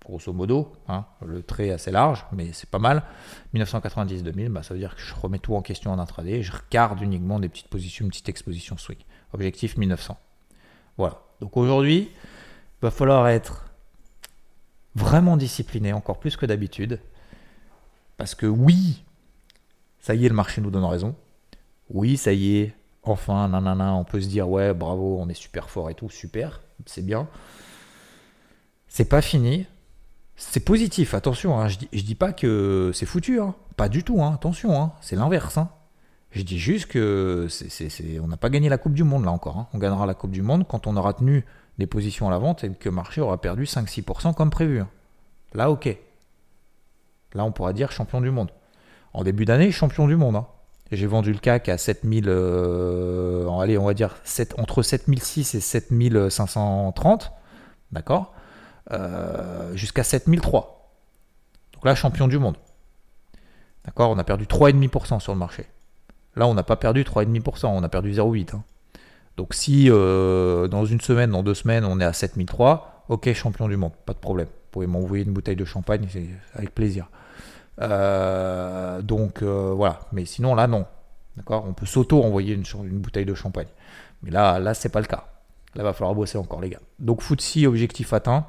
grosso 0.04 0.32
modo, 0.32 0.72
hein, 0.88 1.04
le 1.24 1.42
trait 1.42 1.68
est 1.68 1.72
assez 1.72 1.90
large, 1.90 2.26
mais 2.32 2.52
c'est 2.52 2.68
pas 2.68 2.78
mal. 2.78 3.02
1990-2000, 3.54 4.48
bah, 4.48 4.62
ça 4.62 4.72
veut 4.74 4.80
dire 4.80 4.96
que 4.96 5.02
je 5.02 5.14
remets 5.14 5.38
tout 5.38 5.54
en 5.54 5.60
question 5.60 5.92
en 5.92 5.98
intraday, 5.98 6.42
je 6.42 6.52
regarde 6.52 7.00
uniquement 7.02 7.38
des 7.38 7.50
petites 7.50 7.68
positions, 7.68 8.06
une 8.06 8.10
petite 8.10 8.30
exposition 8.30 8.78
swing. 8.78 8.98
Objectif 9.34 9.76
1900. 9.76 10.18
Voilà. 10.96 11.20
Donc 11.40 11.56
aujourd'hui, 11.56 12.10
il 12.10 12.82
va 12.82 12.90
falloir 12.90 13.28
être 13.28 13.66
vraiment 14.94 15.36
discipliné, 15.36 15.92
encore 15.92 16.18
plus 16.18 16.36
que 16.36 16.46
d'habitude. 16.46 17.00
Parce 18.16 18.34
que 18.34 18.46
oui, 18.46 19.04
ça 19.98 20.14
y 20.14 20.24
est, 20.24 20.28
le 20.28 20.34
marché 20.34 20.60
nous 20.62 20.70
donne 20.70 20.84
raison 20.84 21.14
oui, 21.90 22.16
ça 22.16 22.32
y 22.32 22.58
est, 22.58 22.74
enfin, 23.02 23.48
nanana, 23.48 23.94
on 23.94 24.04
peut 24.04 24.20
se 24.20 24.28
dire, 24.28 24.48
ouais, 24.48 24.74
bravo, 24.74 25.18
on 25.20 25.28
est 25.28 25.34
super 25.34 25.70
fort 25.70 25.90
et 25.90 25.94
tout, 25.94 26.08
super, 26.08 26.60
c'est 26.86 27.04
bien. 27.04 27.28
C'est 28.88 29.08
pas 29.08 29.22
fini. 29.22 29.66
C'est 30.36 30.64
positif, 30.64 31.14
attention, 31.14 31.60
hein, 31.60 31.68
je, 31.68 31.78
dis, 31.78 32.14
pas 32.14 32.32
que 32.32 32.90
c'est 32.94 33.06
foutu, 33.06 33.40
hein, 33.40 33.54
pas 33.76 33.88
du 33.88 34.04
tout, 34.04 34.22
hein, 34.22 34.32
attention, 34.34 34.80
hein, 34.80 34.92
c'est 35.00 35.16
l'inverse. 35.16 35.58
Je 36.32 36.42
dis 36.42 36.58
juste 36.58 36.86
que 36.86 37.48
on 38.22 38.28
n'a 38.28 38.36
pas 38.36 38.50
gagné 38.50 38.68
la 38.68 38.78
Coupe 38.78 38.94
du 38.94 39.02
Monde 39.02 39.24
là 39.24 39.32
encore. 39.32 39.66
On 39.74 39.78
gagnera 39.78 40.06
la 40.06 40.14
Coupe 40.14 40.30
du 40.30 40.42
Monde 40.42 40.64
quand 40.66 40.86
on 40.86 40.96
aura 40.96 41.12
tenu 41.12 41.44
des 41.78 41.88
positions 41.88 42.28
à 42.28 42.30
la 42.30 42.38
vente 42.38 42.62
et 42.62 42.70
que 42.70 42.88
le 42.88 42.94
marché 42.94 43.20
aura 43.20 43.40
perdu 43.40 43.64
5-6% 43.64 44.34
comme 44.34 44.50
prévu. 44.50 44.84
Là, 45.54 45.70
ok. 45.70 45.96
Là, 47.34 47.44
on 47.44 47.50
pourra 47.50 47.72
dire 47.72 47.90
champion 47.90 48.20
du 48.20 48.30
monde. 48.30 48.50
En 49.12 49.24
début 49.24 49.44
d'année, 49.44 49.72
champion 49.72 50.06
du 50.06 50.14
monde. 50.14 50.44
J'ai 50.92 51.06
vendu 51.06 51.32
le 51.32 51.38
CAC 51.38 51.68
à 51.68 51.78
7000, 51.78 52.24
euh, 52.26 53.48
allez, 53.60 53.78
on 53.78 53.84
va 53.84 53.94
dire 53.94 54.16
7, 54.24 54.58
entre 54.58 54.82
7006 54.82 55.54
et 55.54 55.60
7530, 55.60 57.32
d'accord 57.92 58.34
euh, 58.90 59.74
Jusqu'à 59.76 60.02
7003. 60.02 60.92
Donc 61.74 61.84
là, 61.84 61.94
champion 61.94 62.26
du 62.26 62.38
monde. 62.38 62.56
D'accord 63.84 64.10
On 64.10 64.18
a 64.18 64.24
perdu 64.24 64.46
3,5% 64.46 65.20
sur 65.20 65.32
le 65.32 65.38
marché. 65.38 65.66
Là, 66.34 66.48
on 66.48 66.54
n'a 66.54 66.64
pas 66.64 66.76
perdu 66.76 67.04
3,5%, 67.04 67.66
on 67.66 67.82
a 67.84 67.88
perdu 67.88 68.12
0,8%. 68.12 68.56
Hein. 68.56 68.64
Donc 69.36 69.54
si 69.54 69.88
euh, 69.88 70.68
dans 70.68 70.84
une 70.84 71.00
semaine, 71.00 71.30
dans 71.30 71.42
deux 71.42 71.54
semaines, 71.54 71.84
on 71.84 72.00
est 72.00 72.04
à 72.04 72.12
7003, 72.12 73.04
ok, 73.08 73.32
champion 73.32 73.68
du 73.68 73.76
monde, 73.76 73.92
pas 74.04 74.12
de 74.12 74.18
problème. 74.18 74.48
Vous 74.48 74.70
pouvez 74.72 74.86
m'envoyer 74.86 75.24
une 75.24 75.32
bouteille 75.32 75.56
de 75.56 75.64
champagne, 75.64 76.06
avec 76.54 76.74
plaisir. 76.74 77.08
Euh, 77.80 79.02
donc 79.02 79.42
euh, 79.42 79.72
voilà, 79.74 80.00
mais 80.12 80.24
sinon 80.24 80.54
là 80.54 80.66
non. 80.66 80.86
D'accord? 81.36 81.64
On 81.66 81.72
peut 81.72 81.86
s'auto-envoyer 81.86 82.54
une, 82.54 82.98
bouteille 82.98 83.24
de 83.24 83.34
champagne. 83.34 83.68
Mais 84.22 84.30
là, 84.30 84.58
là 84.58 84.74
c'est 84.74 84.88
pas 84.88 85.00
le 85.00 85.06
cas. 85.06 85.24
Là, 85.74 85.84
va 85.84 85.92
falloir 85.92 86.14
bosser 86.14 86.36
encore, 86.36 86.60
les 86.60 86.70
gars. 86.70 86.80
Donc, 86.98 87.22
FTSE, 87.22 87.64
objectif 87.64 88.12
atteint. 88.12 88.46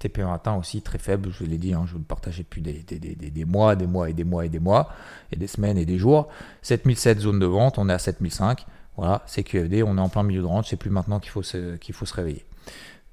TP1 0.00 0.32
atteint 0.32 0.54
aussi 0.54 0.80
très 0.80 0.98
faible, 0.98 1.30
je 1.32 1.42
vous 1.42 1.50
l'ai 1.50 1.58
dit, 1.58 1.74
hein, 1.74 1.82
je 1.86 1.92
vous 1.92 1.98
le 1.98 2.04
partageais 2.04 2.44
depuis 2.44 2.62
des, 2.62 3.44
mois, 3.44 3.74
des 3.74 3.88
mois 3.88 4.08
et 4.08 4.12
des 4.12 4.22
mois 4.22 4.46
et 4.46 4.48
des 4.48 4.60
mois, 4.60 4.92
et 5.32 5.36
des 5.36 5.48
semaines 5.48 5.76
et 5.76 5.84
des 5.84 5.98
jours. 5.98 6.28
7007 6.62 7.18
zone 7.18 7.40
de 7.40 7.46
vente, 7.46 7.78
on 7.78 7.88
est 7.88 7.92
à 7.92 7.98
7005. 7.98 8.64
Voilà, 8.96 9.22
c'est 9.26 9.42
QFD, 9.42 9.82
on 9.82 9.98
est 9.98 10.00
en 10.00 10.08
plein 10.08 10.22
milieu 10.22 10.40
de 10.40 10.46
range, 10.46 10.66
c'est 10.68 10.76
plus 10.76 10.90
maintenant 10.90 11.18
qu'il 11.18 11.30
faut 11.30 11.42
se 11.42 12.14
réveiller. 12.14 12.44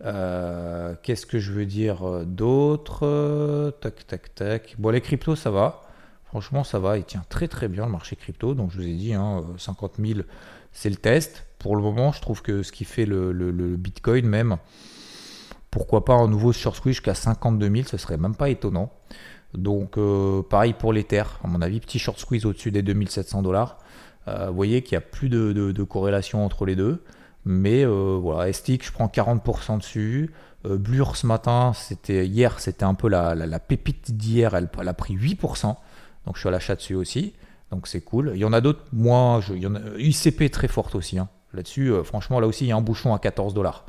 Euh, 0.03 0.95
qu'est-ce 1.03 1.25
que 1.25 1.39
je 1.39 1.51
veux 1.51 1.65
dire 1.65 2.03
euh, 2.03 2.25
d'autre 2.25 2.99
euh, 3.03 3.71
Tac, 3.71 4.05
tac, 4.07 4.35
tac. 4.35 4.75
Bon, 4.77 4.89
les 4.89 5.01
cryptos, 5.01 5.35
ça 5.35 5.51
va. 5.51 5.83
Franchement, 6.25 6.63
ça 6.63 6.79
va. 6.79 6.97
Il 6.97 7.05
tient 7.05 7.23
très 7.29 7.47
très 7.47 7.67
bien 7.67 7.85
le 7.85 7.91
marché 7.91 8.15
crypto. 8.15 8.53
Donc, 8.53 8.71
je 8.71 8.77
vous 8.77 8.87
ai 8.87 8.93
dit, 8.93 9.13
50 9.57 9.93
hein, 9.99 10.03
000, 10.05 10.19
c'est 10.73 10.89
le 10.89 10.97
test. 10.97 11.45
Pour 11.59 11.75
le 11.75 11.81
moment, 11.81 12.11
je 12.11 12.21
trouve 12.21 12.41
que 12.41 12.61
ce 12.61 12.71
qui 12.71 12.83
fait 12.83 13.05
le, 13.05 13.75
Bitcoin 13.77 14.27
même, 14.27 14.57
pourquoi 15.71 16.05
pas 16.05 16.13
un 16.13 16.27
nouveau 16.27 16.51
short 16.51 16.75
squeeze 16.75 16.95
jusqu'à 16.95 17.15
52 17.15 17.69
000, 17.69 17.87
ce 17.87 17.97
serait 17.97 18.17
même 18.17 18.35
pas 18.35 18.49
étonnant. 18.49 18.91
Donc, 19.53 19.97
pareil 20.49 20.73
pour 20.73 20.91
l'Ether. 20.91 21.23
À 21.43 21.47
mon 21.47 21.61
avis, 21.61 21.79
petit 21.79 21.97
short 21.97 22.19
squeeze 22.19 22.45
au-dessus 22.45 22.71
des 22.71 22.81
2700 22.81 23.41
dollars. 23.41 23.79
vous 24.27 24.53
voyez 24.53 24.83
qu'il 24.83 24.97
n'y 24.97 25.03
a 25.03 25.07
plus 25.07 25.29
de 25.29 25.83
corrélation 25.83 26.45
entre 26.45 26.65
les 26.65 26.75
deux. 26.75 27.01
Mais 27.45 27.85
euh, 27.85 28.17
voilà, 28.19 28.49
Estic, 28.49 28.85
je 28.85 28.91
prends 28.91 29.07
40% 29.07 29.77
dessus. 29.77 30.31
Euh, 30.65 30.77
Blur 30.77 31.15
ce 31.15 31.27
matin, 31.27 31.73
c'était 31.73 32.25
hier, 32.25 32.59
c'était 32.59 32.85
un 32.85 32.95
peu 32.95 33.07
la, 33.07 33.35
la, 33.35 33.59
pépite 33.59 34.17
d'hier, 34.17 34.55
elle, 34.55 34.69
a 34.87 34.93
pris 34.93 35.15
8%. 35.15 35.75
Donc 36.25 36.35
je 36.35 36.39
suis 36.39 36.47
à 36.47 36.51
l'achat 36.51 36.75
dessus 36.75 36.95
aussi. 36.95 37.33
Donc 37.71 37.87
c'est 37.87 38.01
cool. 38.01 38.31
Il 38.33 38.39
y 38.39 38.45
en 38.45 38.53
a 38.53 38.61
d'autres, 38.61 38.83
moi, 38.91 39.41
je, 39.41 39.53
y 39.53 39.67
en 39.67 39.75
a, 39.75 39.79
ICP 39.97 40.49
très 40.51 40.67
forte 40.67 40.95
aussi. 40.95 41.19
Hein. 41.19 41.29
Là-dessus, 41.53 41.91
euh, 41.91 42.03
franchement, 42.03 42.39
là 42.39 42.47
aussi, 42.47 42.65
il 42.65 42.69
y 42.69 42.71
a 42.71 42.75
un 42.75 42.81
bouchon 42.81 43.13
à 43.13 43.19
14 43.19 43.53
dollars. 43.53 43.85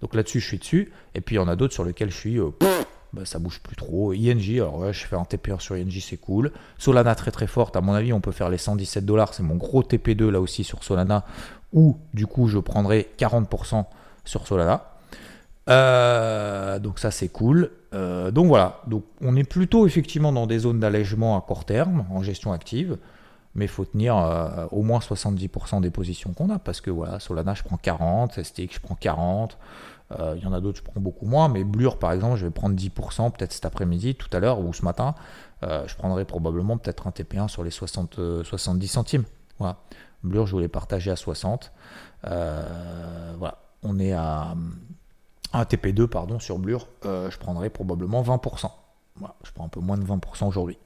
Donc 0.00 0.14
là-dessus, 0.14 0.40
je 0.40 0.46
suis 0.46 0.58
dessus. 0.58 0.92
Et 1.14 1.20
puis 1.20 1.36
il 1.36 1.38
y 1.38 1.42
en 1.42 1.48
a 1.48 1.54
d'autres 1.54 1.74
sur 1.74 1.84
lesquels 1.84 2.10
je 2.10 2.16
suis. 2.16 2.40
bah, 3.12 3.24
ça 3.24 3.38
bouge 3.38 3.60
plus 3.60 3.76
trop. 3.76 4.12
ING, 4.12 4.56
alors 4.56 4.78
ouais, 4.78 4.92
je 4.92 5.06
fais 5.06 5.14
un 5.14 5.22
TP1 5.22 5.60
sur 5.60 5.76
ING, 5.76 5.92
c'est 6.00 6.16
cool. 6.16 6.50
Solana 6.76 7.14
très 7.14 7.30
très 7.30 7.46
forte, 7.46 7.76
à 7.76 7.80
mon 7.80 7.92
avis, 7.92 8.12
on 8.12 8.20
peut 8.20 8.32
faire 8.32 8.48
les 8.48 8.58
117 8.58 9.04
dollars, 9.04 9.32
c'est 9.32 9.44
mon 9.44 9.56
gros 9.56 9.82
TP2 9.84 10.28
là 10.28 10.40
aussi 10.40 10.64
sur 10.64 10.82
Solana, 10.82 11.24
ou 11.72 11.98
du 12.14 12.26
coup 12.26 12.48
je 12.48 12.58
prendrai 12.58 13.08
40% 13.18 13.84
sur 14.24 14.46
Solana. 14.46 14.90
Euh, 15.68 16.78
donc 16.78 16.98
ça 16.98 17.10
c'est 17.10 17.28
cool. 17.28 17.70
Euh, 17.92 18.30
donc 18.30 18.46
voilà, 18.46 18.82
on 19.20 19.36
est 19.36 19.44
plutôt 19.44 19.86
effectivement 19.86 20.32
dans 20.32 20.46
des 20.46 20.60
zones 20.60 20.80
d'allègement 20.80 21.36
à 21.36 21.40
court 21.40 21.64
terme 21.64 22.04
en 22.10 22.22
gestion 22.22 22.52
active, 22.52 22.98
mais 23.54 23.66
il 23.66 23.68
faut 23.68 23.84
tenir 23.84 24.16
euh, 24.16 24.66
au 24.70 24.82
moins 24.82 25.00
70% 25.00 25.80
des 25.80 25.90
positions 25.90 26.32
qu'on 26.32 26.50
a 26.50 26.58
parce 26.58 26.80
que 26.80 26.90
voilà, 26.90 27.20
Solana 27.20 27.54
je 27.54 27.62
prends 27.62 27.76
40%, 27.76 28.42
STX 28.42 28.74
je 28.74 28.80
prends 28.80 28.94
40, 28.94 29.58
il 30.36 30.42
y 30.42 30.46
en 30.46 30.52
a 30.52 30.60
d'autres 30.60 30.78
je 30.78 30.82
prends 30.82 31.00
beaucoup 31.00 31.26
moins, 31.26 31.48
mais 31.48 31.62
Blur 31.62 31.98
par 31.98 32.10
exemple 32.10 32.36
je 32.36 32.44
vais 32.44 32.50
prendre 32.50 32.74
10% 32.74 33.30
peut-être 33.30 33.52
cet 33.52 33.64
après-midi, 33.64 34.16
tout 34.16 34.28
à 34.32 34.40
l'heure 34.40 34.58
ou 34.58 34.72
ce 34.72 34.84
matin, 34.84 35.14
je 35.62 35.94
prendrai 35.94 36.24
probablement 36.24 36.78
peut-être 36.78 37.06
un 37.06 37.10
TP1 37.10 37.46
sur 37.46 37.62
les 37.62 37.70
60, 37.70 38.18
70 38.42 38.88
centimes. 38.88 39.24
Voilà. 39.60 39.76
Blur, 40.22 40.46
je 40.46 40.52
voulais 40.52 40.68
partager 40.68 41.10
à 41.10 41.16
60. 41.16 41.72
Euh, 42.26 43.34
voilà, 43.38 43.58
on 43.82 43.98
est 43.98 44.12
à 44.12 44.54
un 45.52 45.62
TP2 45.62 46.06
pardon 46.06 46.38
sur 46.38 46.58
Blur. 46.58 46.88
Euh, 47.04 47.30
je 47.30 47.38
prendrai 47.38 47.70
probablement 47.70 48.22
20%. 48.22 48.70
Voilà, 49.16 49.34
je 49.44 49.50
prends 49.52 49.64
un 49.64 49.68
peu 49.68 49.80
moins 49.80 49.98
de 49.98 50.04
20% 50.04 50.46
aujourd'hui. 50.46 50.78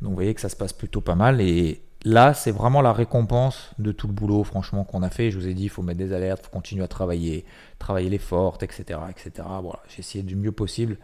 Donc 0.00 0.10
vous 0.10 0.14
voyez 0.14 0.34
que 0.34 0.40
ça 0.40 0.48
se 0.48 0.56
passe 0.56 0.72
plutôt 0.72 1.00
pas 1.00 1.14
mal 1.14 1.40
et 1.40 1.82
là 2.04 2.32
c'est 2.34 2.50
vraiment 2.50 2.80
la 2.80 2.92
récompense 2.92 3.70
de 3.78 3.92
tout 3.92 4.06
le 4.06 4.12
boulot 4.12 4.44
franchement 4.44 4.84
qu'on 4.84 5.02
a 5.02 5.10
fait. 5.10 5.30
Je 5.30 5.38
vous 5.38 5.48
ai 5.48 5.54
dit 5.54 5.64
il 5.64 5.68
faut 5.68 5.82
mettre 5.82 5.98
des 5.98 6.12
alertes, 6.12 6.40
il 6.42 6.46
faut 6.46 6.52
continuer 6.52 6.84
à 6.84 6.88
travailler, 6.88 7.44
travailler 7.78 8.08
les 8.08 8.18
fortes, 8.18 8.62
etc. 8.62 9.00
etc. 9.10 9.30
Voilà, 9.62 9.80
j'ai 9.88 10.00
essayé 10.00 10.24
du 10.24 10.36
mieux 10.36 10.52
possible 10.52 10.98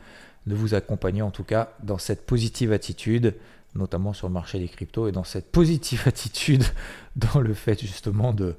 de 0.46 0.54
vous 0.54 0.74
accompagner 0.74 1.22
en 1.22 1.30
tout 1.30 1.44
cas 1.44 1.70
dans 1.82 1.98
cette 1.98 2.26
positive 2.26 2.72
attitude 2.72 3.34
notamment 3.74 4.12
sur 4.12 4.28
le 4.28 4.32
marché 4.32 4.58
des 4.58 4.68
cryptos, 4.68 5.08
et 5.08 5.12
dans 5.12 5.24
cette 5.24 5.50
positive 5.50 6.02
attitude, 6.06 6.64
dans 7.16 7.40
le 7.40 7.54
fait 7.54 7.80
justement 7.80 8.32
de, 8.32 8.56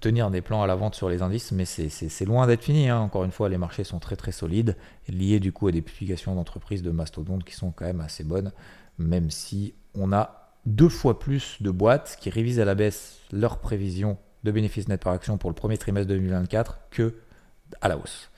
tenir 0.00 0.30
des 0.30 0.42
plans 0.42 0.62
à 0.62 0.66
la 0.66 0.74
vente 0.74 0.94
sur 0.94 1.08
les 1.08 1.22
indices, 1.22 1.50
mais 1.52 1.64
c'est 1.64 2.24
loin 2.26 2.46
d'être 2.46 2.62
fini. 2.62 2.90
Hein. 2.90 2.98
Encore 2.98 3.24
une 3.24 3.30
fois, 3.30 3.48
les 3.48 3.56
marchés 3.56 3.84
sont 3.84 3.98
très 3.98 4.16
très 4.16 4.32
solides, 4.32 4.76
liés 5.08 5.40
du 5.40 5.50
coup 5.50 5.66
à 5.68 5.72
des 5.72 5.80
publications 5.80 6.34
d'entreprises 6.34 6.82
de 6.82 6.90
mastodontes 6.90 7.44
qui 7.44 7.54
sont 7.54 7.70
quand 7.70 7.86
même 7.86 8.00
assez 8.00 8.22
bonnes, 8.22 8.52
même 8.98 9.30
si 9.30 9.74
on 9.94 10.12
a 10.12 10.52
deux 10.66 10.90
fois 10.90 11.18
plus 11.18 11.56
de 11.62 11.70
boîtes 11.70 12.18
qui 12.20 12.28
révisent 12.28 12.60
à 12.60 12.66
la 12.66 12.74
baisse 12.74 13.20
leurs 13.32 13.58
prévisions 13.58 14.18
de 14.44 14.52
bénéfices 14.52 14.88
net 14.88 15.02
par 15.02 15.14
action 15.14 15.38
pour 15.38 15.48
le 15.48 15.54
premier 15.54 15.78
trimestre 15.78 16.08
2024 16.08 16.80
que 16.90 17.14
à 17.80 17.88
la 17.88 17.96
hausse. 17.96 18.30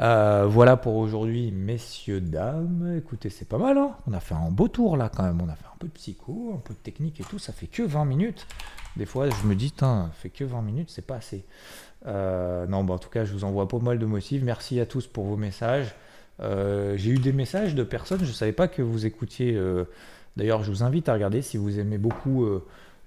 Euh, 0.00 0.46
voilà 0.48 0.76
pour 0.76 0.96
aujourd'hui, 0.96 1.50
messieurs, 1.50 2.20
dames. 2.20 2.96
Écoutez, 2.98 3.30
c'est 3.30 3.48
pas 3.48 3.58
mal. 3.58 3.78
Hein 3.78 3.96
on 4.06 4.12
a 4.12 4.20
fait 4.20 4.34
un 4.34 4.50
beau 4.50 4.68
tour 4.68 4.96
là 4.96 5.10
quand 5.14 5.24
même. 5.24 5.40
On 5.40 5.48
a 5.48 5.56
fait 5.56 5.66
un 5.66 5.78
peu 5.78 5.88
de 5.88 5.92
psycho, 5.92 6.52
un 6.54 6.60
peu 6.60 6.74
de 6.74 6.78
technique 6.78 7.20
et 7.20 7.24
tout. 7.24 7.38
Ça 7.38 7.52
fait 7.52 7.66
que 7.66 7.82
20 7.82 8.04
minutes. 8.04 8.46
Des 8.96 9.06
fois, 9.06 9.28
je 9.28 9.46
me 9.46 9.54
dis, 9.54 9.72
ça 9.76 10.10
fait 10.14 10.30
que 10.30 10.44
20 10.44 10.62
minutes, 10.62 10.90
c'est 10.90 11.06
pas 11.06 11.16
assez. 11.16 11.44
Euh, 12.06 12.66
non, 12.66 12.84
bah, 12.84 12.94
en 12.94 12.98
tout 12.98 13.10
cas, 13.10 13.24
je 13.24 13.32
vous 13.32 13.44
envoie 13.44 13.66
pas 13.68 13.78
mal 13.78 13.98
de 13.98 14.06
motifs. 14.06 14.42
Merci 14.42 14.80
à 14.80 14.86
tous 14.86 15.06
pour 15.06 15.24
vos 15.24 15.36
messages. 15.36 15.94
Euh, 16.40 16.96
j'ai 16.96 17.10
eu 17.10 17.18
des 17.18 17.32
messages 17.32 17.74
de 17.74 17.82
personnes, 17.82 18.24
je 18.24 18.30
savais 18.30 18.52
pas 18.52 18.68
que 18.68 18.82
vous 18.82 19.06
écoutiez. 19.06 19.60
D'ailleurs, 20.36 20.62
je 20.62 20.70
vous 20.70 20.84
invite 20.84 21.08
à 21.08 21.14
regarder 21.14 21.42
si 21.42 21.56
vous 21.56 21.80
aimez 21.80 21.98
beaucoup 21.98 22.46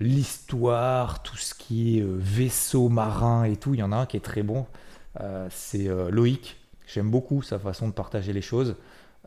l'histoire, 0.02 1.24
tout 1.24 1.38
ce 1.38 1.54
qui 1.54 2.00
est 2.00 2.04
vaisseau 2.06 2.90
marin 2.90 3.46
et 3.46 3.56
tout. 3.56 3.74
Il 3.74 3.80
y 3.80 3.84
en 3.84 3.94
a 3.94 3.98
un 3.98 4.06
qui 4.06 4.18
est 4.18 4.22
très 4.22 4.44
bon. 4.44 4.66
c'est 5.50 5.90
Loïc 6.10 6.61
J'aime 6.94 7.10
beaucoup 7.10 7.42
sa 7.42 7.60
façon 7.60 7.88
de 7.88 7.94
partager 7.94 8.34
les 8.34 8.42
choses. 8.42 8.76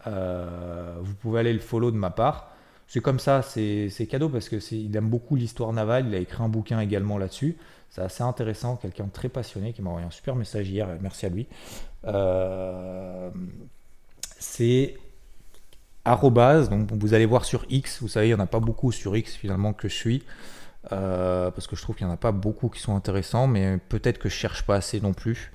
Euh, 0.06 0.96
vous 1.00 1.14
pouvez 1.14 1.40
aller 1.40 1.52
le 1.52 1.60
follow 1.60 1.90
de 1.90 1.96
ma 1.96 2.10
part. 2.10 2.50
C'est 2.86 3.00
comme 3.00 3.18
ça, 3.18 3.40
c'est 3.42 4.08
cadeau 4.08 4.28
parce 4.28 4.48
que 4.48 4.56
il 4.74 4.94
aime 4.96 5.08
beaucoup 5.08 5.36
l'histoire 5.36 5.72
navale. 5.72 6.06
Il 6.08 6.14
a 6.14 6.18
écrit 6.18 6.42
un 6.42 6.48
bouquin 6.48 6.80
également 6.80 7.16
là-dessus. 7.16 7.56
C'est 7.88 8.02
assez 8.02 8.22
intéressant. 8.22 8.76
Quelqu'un 8.76 9.06
très 9.06 9.28
passionné 9.28 9.72
qui 9.72 9.80
m'a 9.80 9.90
envoyé 9.90 10.06
un 10.06 10.10
super 10.10 10.36
message 10.36 10.68
hier. 10.68 10.88
Merci 11.00 11.26
à 11.26 11.28
lui. 11.30 11.46
Euh, 12.06 13.30
c'est 14.38 14.96
arrobase. 16.04 16.68
Donc 16.68 16.92
vous 16.92 17.14
allez 17.14 17.26
voir 17.26 17.44
sur 17.46 17.64
X. 17.70 18.02
Vous 18.02 18.08
savez, 18.08 18.26
il 18.26 18.34
n'y 18.34 18.40
en 18.40 18.44
a 18.44 18.46
pas 18.46 18.60
beaucoup 18.60 18.92
sur 18.92 19.16
X 19.16 19.34
finalement 19.34 19.72
que 19.72 19.88
je 19.88 19.94
suis. 19.94 20.22
Euh, 20.92 21.50
parce 21.50 21.66
que 21.66 21.76
je 21.76 21.82
trouve 21.82 21.96
qu'il 21.96 22.06
n'y 22.06 22.12
en 22.12 22.14
a 22.14 22.18
pas 22.18 22.32
beaucoup 22.32 22.68
qui 22.68 22.80
sont 22.80 22.94
intéressants, 22.94 23.46
mais 23.46 23.78
peut-être 23.88 24.18
que 24.18 24.28
je 24.28 24.34
cherche 24.34 24.66
pas 24.66 24.76
assez 24.76 25.00
non 25.00 25.14
plus. 25.14 25.50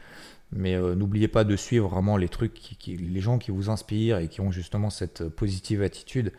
Mais 0.52 0.76
euh, 0.76 0.96
n'oubliez 0.96 1.28
pas 1.28 1.44
de 1.44 1.56
suivre 1.56 1.88
vraiment 1.88 2.18
les 2.18 2.30
trucs, 2.30 2.54
qui, 2.54 2.98
les 2.98 3.22
gens 3.22 3.38
qui 3.38 3.52
vous 3.52 3.70
inspirent 3.70 4.18
et 4.18 4.28
qui 4.28 4.42
ont 4.42 4.52
justement 4.52 4.90
cette 4.90 5.28
positive 5.30 5.84
attitude. 5.84 6.32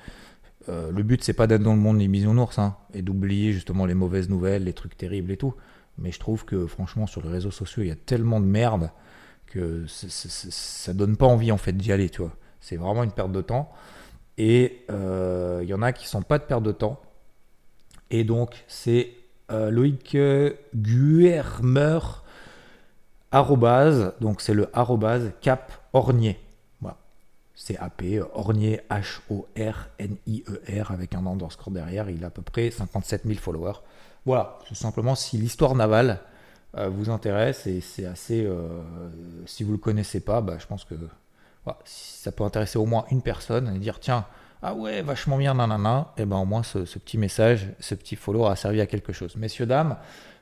Euh, 0.68 0.90
le 0.90 1.02
but, 1.02 1.22
c'est 1.22 1.32
pas 1.32 1.46
d'être 1.46 1.62
dans 1.62 1.74
le 1.74 1.80
monde 1.80 1.98
des 1.98 2.08
bisounours 2.08 2.58
hein, 2.58 2.76
et 2.92 3.02
d'oublier 3.02 3.52
justement 3.52 3.86
les 3.86 3.94
mauvaises 3.94 4.28
nouvelles, 4.28 4.64
les 4.64 4.72
trucs 4.72 4.96
terribles 4.96 5.30
et 5.30 5.36
tout. 5.36 5.54
Mais 5.98 6.10
je 6.10 6.18
trouve 6.18 6.44
que 6.44 6.66
franchement, 6.66 7.06
sur 7.06 7.22
les 7.22 7.28
réseaux 7.28 7.50
sociaux, 7.50 7.82
il 7.82 7.88
y 7.88 7.92
a 7.92 7.96
tellement 7.96 8.40
de 8.40 8.46
merde 8.46 8.90
que 9.46 9.84
ça 9.86 10.92
donne 10.92 11.16
pas 11.16 11.26
envie 11.26 11.52
en 11.52 11.56
fait 11.56 11.72
d'y 11.72 11.92
aller, 11.92 12.10
tu 12.10 12.22
vois. 12.22 12.36
C'est 12.60 12.76
vraiment 12.76 13.04
une 13.04 13.12
perte 13.12 13.32
de 13.32 13.40
temps. 13.40 13.70
Et 14.38 14.84
euh, 14.90 15.60
il 15.62 15.68
y 15.68 15.74
en 15.74 15.82
a 15.82 15.92
qui 15.92 16.06
sont 16.06 16.22
pas 16.22 16.38
de 16.38 16.44
perte 16.44 16.62
de 16.62 16.72
temps. 16.72 17.00
Et 18.10 18.24
donc, 18.24 18.64
c'est 18.66 19.12
Loïc 19.50 20.16
Guermer 20.74 21.98
arrobase, 23.32 24.12
donc 24.20 24.40
c'est 24.40 24.54
le 24.54 24.68
arrobase 24.72 25.32
cap 25.40 25.72
ornier. 25.92 26.38
Voilà. 26.80 26.96
C'est 27.54 27.76
AP, 27.78 28.04
ornier, 28.34 28.80
H-O-R-N-I-E-R, 28.90 30.90
avec 30.90 31.14
un 31.14 31.26
underscore 31.26 31.72
derrière. 31.72 32.10
Il 32.10 32.24
a 32.24 32.28
à 32.28 32.30
peu 32.30 32.42
près 32.42 32.70
57 32.70 33.22
000 33.26 33.38
followers. 33.38 33.80
Voilà, 34.26 34.58
tout 34.66 34.74
simplement, 34.74 35.14
si 35.14 35.38
l'histoire 35.38 35.74
navale 35.74 36.20
euh, 36.76 36.88
vous 36.88 37.10
intéresse, 37.10 37.66
et 37.66 37.80
c'est 37.80 38.04
assez. 38.04 38.44
Euh, 38.44 38.68
si 39.46 39.62
vous 39.62 39.70
ne 39.70 39.76
le 39.76 39.80
connaissez 39.80 40.20
pas, 40.20 40.40
bah, 40.40 40.56
je 40.58 40.66
pense 40.66 40.84
que 40.84 40.94
ça 41.84 42.32
peut 42.32 42.44
intéresser 42.44 42.78
au 42.78 42.86
moins 42.86 43.04
une 43.10 43.22
personne 43.22 43.74
et 43.74 43.78
dire 43.78 44.00
tiens, 44.00 44.26
ah 44.62 44.74
ouais, 44.74 45.02
vachement 45.02 45.38
bien, 45.38 45.54
nanana, 45.54 46.12
et 46.16 46.24
ben 46.24 46.36
au 46.36 46.44
moins 46.44 46.62
ce, 46.62 46.84
ce 46.84 46.98
petit 46.98 47.16
message, 47.16 47.68
ce 47.80 47.94
petit 47.94 48.16
follow 48.16 48.46
a 48.46 48.56
servi 48.56 48.80
à 48.80 48.86
quelque 48.86 49.12
chose. 49.12 49.36
Messieurs, 49.36 49.66
dames, 49.66 49.96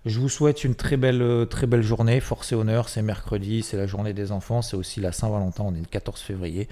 je 0.06 0.20
vous 0.20 0.28
souhaite 0.28 0.64
une 0.64 0.74
très 0.74 0.96
belle, 0.96 1.22
euh, 1.22 1.44
très 1.44 1.66
belle 1.66 1.82
journée. 1.82 2.20
Force 2.20 2.52
et 2.52 2.54
honneur, 2.54 2.88
c'est 2.88 3.02
mercredi, 3.02 3.62
c'est 3.62 3.76
la 3.76 3.86
journée 3.86 4.12
des 4.12 4.32
enfants, 4.32 4.62
c'est 4.62 4.76
aussi 4.76 5.00
la 5.00 5.12
Saint-Valentin, 5.12 5.64
on 5.66 5.74
est 5.74 5.80
le 5.80 5.86
14 5.86 6.20
février. 6.20 6.68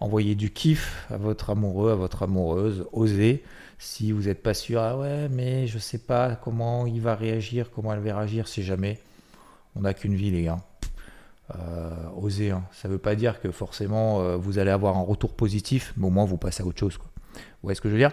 Envoyez 0.00 0.34
du 0.34 0.50
kiff 0.50 1.06
à 1.10 1.16
votre 1.16 1.50
amoureux, 1.50 1.92
à 1.92 1.94
votre 1.94 2.22
amoureuse. 2.24 2.86
Osez. 2.92 3.42
Si 3.78 4.12
vous 4.12 4.22
n'êtes 4.22 4.42
pas 4.42 4.54
sûr, 4.54 4.80
ah 4.80 4.96
ouais, 4.96 5.28
mais 5.30 5.66
je 5.66 5.78
sais 5.78 5.98
pas 5.98 6.36
comment 6.36 6.86
il 6.86 7.00
va 7.00 7.14
réagir, 7.14 7.70
comment 7.74 7.92
elle 7.92 8.00
va 8.00 8.16
réagir, 8.16 8.48
si 8.48 8.62
jamais. 8.62 8.98
On 9.76 9.80
n'a 9.80 9.94
qu'une 9.94 10.14
vie, 10.14 10.30
les 10.30 10.44
gars. 10.44 10.60
Euh, 11.56 11.90
osez. 12.16 12.50
Hein. 12.50 12.64
Ça 12.72 12.88
ne 12.88 12.94
veut 12.94 12.98
pas 12.98 13.14
dire 13.14 13.40
que 13.40 13.50
forcément 13.50 14.20
euh, 14.20 14.36
vous 14.36 14.58
allez 14.58 14.70
avoir 14.70 14.96
un 14.96 15.02
retour 15.02 15.34
positif, 15.34 15.92
mais 15.96 16.06
au 16.06 16.10
moins 16.10 16.24
vous 16.24 16.38
passez 16.38 16.62
à 16.62 16.66
autre 16.66 16.78
chose. 16.78 16.98
Vous 16.98 17.40
voyez 17.62 17.76
ce 17.76 17.80
que 17.80 17.88
je 17.88 17.94
veux 17.94 18.00
dire? 18.00 18.12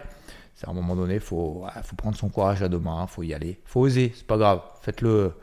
C'est 0.55 0.67
à 0.67 0.71
un 0.71 0.73
moment 0.73 0.95
donné, 0.95 1.15
il 1.15 1.19
faut, 1.19 1.65
faut 1.83 1.95
prendre 1.95 2.15
son 2.15 2.29
courage 2.29 2.61
à 2.61 2.69
deux 2.69 2.79
mains, 2.79 3.07
faut 3.07 3.23
y 3.23 3.33
aller. 3.33 3.59
faut 3.65 3.81
oser, 3.81 4.11
c'est 4.15 4.27
pas 4.27 4.37
grave. 4.37 4.61
Faites-le 4.81 5.33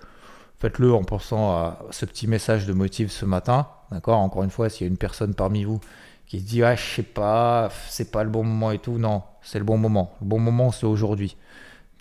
faites-le 0.58 0.92
en 0.92 1.04
pensant 1.04 1.50
à 1.50 1.78
ce 1.90 2.04
petit 2.04 2.26
message 2.26 2.66
de 2.66 2.72
motif 2.72 3.10
ce 3.10 3.24
matin. 3.24 3.68
D'accord? 3.90 4.18
Encore 4.18 4.42
une 4.42 4.50
fois, 4.50 4.68
s'il 4.68 4.86
y 4.86 4.88
a 4.88 4.90
une 4.90 4.98
personne 4.98 5.34
parmi 5.34 5.64
vous 5.64 5.80
qui 6.26 6.40
se 6.40 6.44
dit 6.44 6.62
ah 6.62 6.74
je 6.76 6.82
sais 6.82 7.02
pas, 7.02 7.70
c'est 7.88 8.10
pas 8.10 8.22
le 8.22 8.30
bon 8.30 8.44
moment 8.44 8.70
et 8.70 8.78
tout, 8.78 8.98
non, 8.98 9.22
c'est 9.42 9.58
le 9.58 9.64
bon 9.64 9.78
moment. 9.78 10.14
Le 10.20 10.26
bon 10.26 10.38
moment 10.38 10.72
c'est 10.72 10.86
aujourd'hui. 10.86 11.36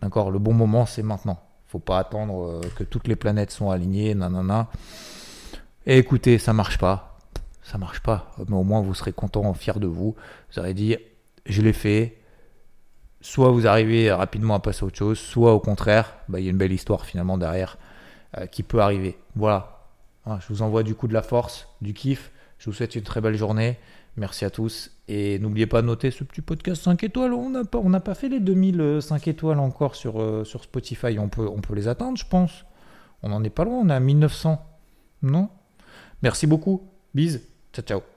D'accord? 0.02 0.32
Le 0.32 0.40
bon 0.40 0.54
moment 0.54 0.86
c'est 0.86 1.04
maintenant. 1.04 1.40
Faut 1.68 1.80
pas 1.80 2.00
attendre 2.00 2.46
euh, 2.46 2.62
que 2.76 2.84
toutes 2.84 3.08
les 3.08 3.16
planètes 3.16 3.52
sont 3.52 3.70
alignées, 3.70 4.16
nanana. 4.16 4.68
Et 5.86 5.98
écoutez, 5.98 6.38
ça 6.38 6.54
marche 6.54 6.78
pas. 6.78 7.20
Ça 7.62 7.78
marche 7.78 8.02
pas. 8.02 8.32
Mais 8.48 8.56
au 8.56 8.64
moins 8.64 8.82
vous 8.82 8.94
serez 8.94 9.12
content, 9.12 9.54
fier 9.54 9.80
de 9.80 9.88
vous. 9.88 10.16
Vous 10.52 10.60
aurez 10.60 10.74
dit 10.74 10.98
je 11.46 11.62
l'ai 11.62 11.74
fait. 11.74 12.18
Soit 13.22 13.52
vous 13.52 13.68
arrivez 13.68 14.12
rapidement 14.12 14.56
à 14.56 14.60
passer 14.60 14.84
à 14.84 14.88
autre 14.88 14.98
chose, 14.98 15.18
soit 15.18 15.54
au 15.54 15.60
contraire, 15.60 16.18
bah, 16.30 16.40
il 16.40 16.46
y 16.46 16.48
a 16.48 16.52
une 16.52 16.58
belle 16.58 16.72
histoire 16.72 17.06
finalement 17.06 17.38
derrière 17.38 17.78
euh, 18.38 18.46
qui 18.46 18.64
peut 18.64 18.80
arriver. 18.80 19.18
Voilà. 19.36 19.74
Je 20.42 20.48
vous 20.50 20.62
envoie 20.62 20.84
du 20.84 20.94
coup 20.94 21.08
de 21.08 21.14
la 21.14 21.22
force, 21.22 21.70
du 21.82 21.94
kiff. 21.94 22.32
Je 22.58 22.70
vous 22.70 22.74
souhaite 22.74 22.96
une 22.96 23.04
très 23.04 23.22
belle 23.22 23.38
journée. 23.38 23.78
Merci 24.18 24.46
à 24.46 24.50
tous. 24.50 24.92
Et 25.08 25.40
n'oubliez 25.40 25.68
pas 25.68 25.82
de 25.82 25.88
noter 25.88 26.12
ce 26.12 26.24
petit 26.24 26.42
podcast 26.42 26.84
5 26.84 27.04
étoiles. 27.04 27.34
On 27.34 27.50
n'a 27.50 27.64
pas, 27.64 28.00
pas 28.00 28.16
fait 28.16 28.28
les 28.28 28.40
2000 28.40 29.00
5 29.02 29.28
étoiles 29.28 29.60
encore 29.60 29.96
sur, 29.96 30.22
euh, 30.22 30.44
sur 30.44 30.64
Spotify. 30.64 31.18
On 31.20 31.30
peut, 31.30 31.48
on 31.48 31.62
peut 31.62 31.76
les 31.76 31.88
atteindre, 31.88 32.18
je 32.18 32.26
pense. 32.28 32.66
On 33.24 33.30
n'en 33.30 33.44
est 33.44 33.50
pas 33.50 33.64
loin. 33.64 33.80
On 33.84 33.90
est 33.90 33.94
à 33.94 34.00
1900. 34.00 34.62
Non? 35.22 35.50
Merci 36.24 36.48
beaucoup. 36.48 36.90
Bise. 37.14 37.42
Ciao, 37.74 37.86
ciao. 37.86 38.17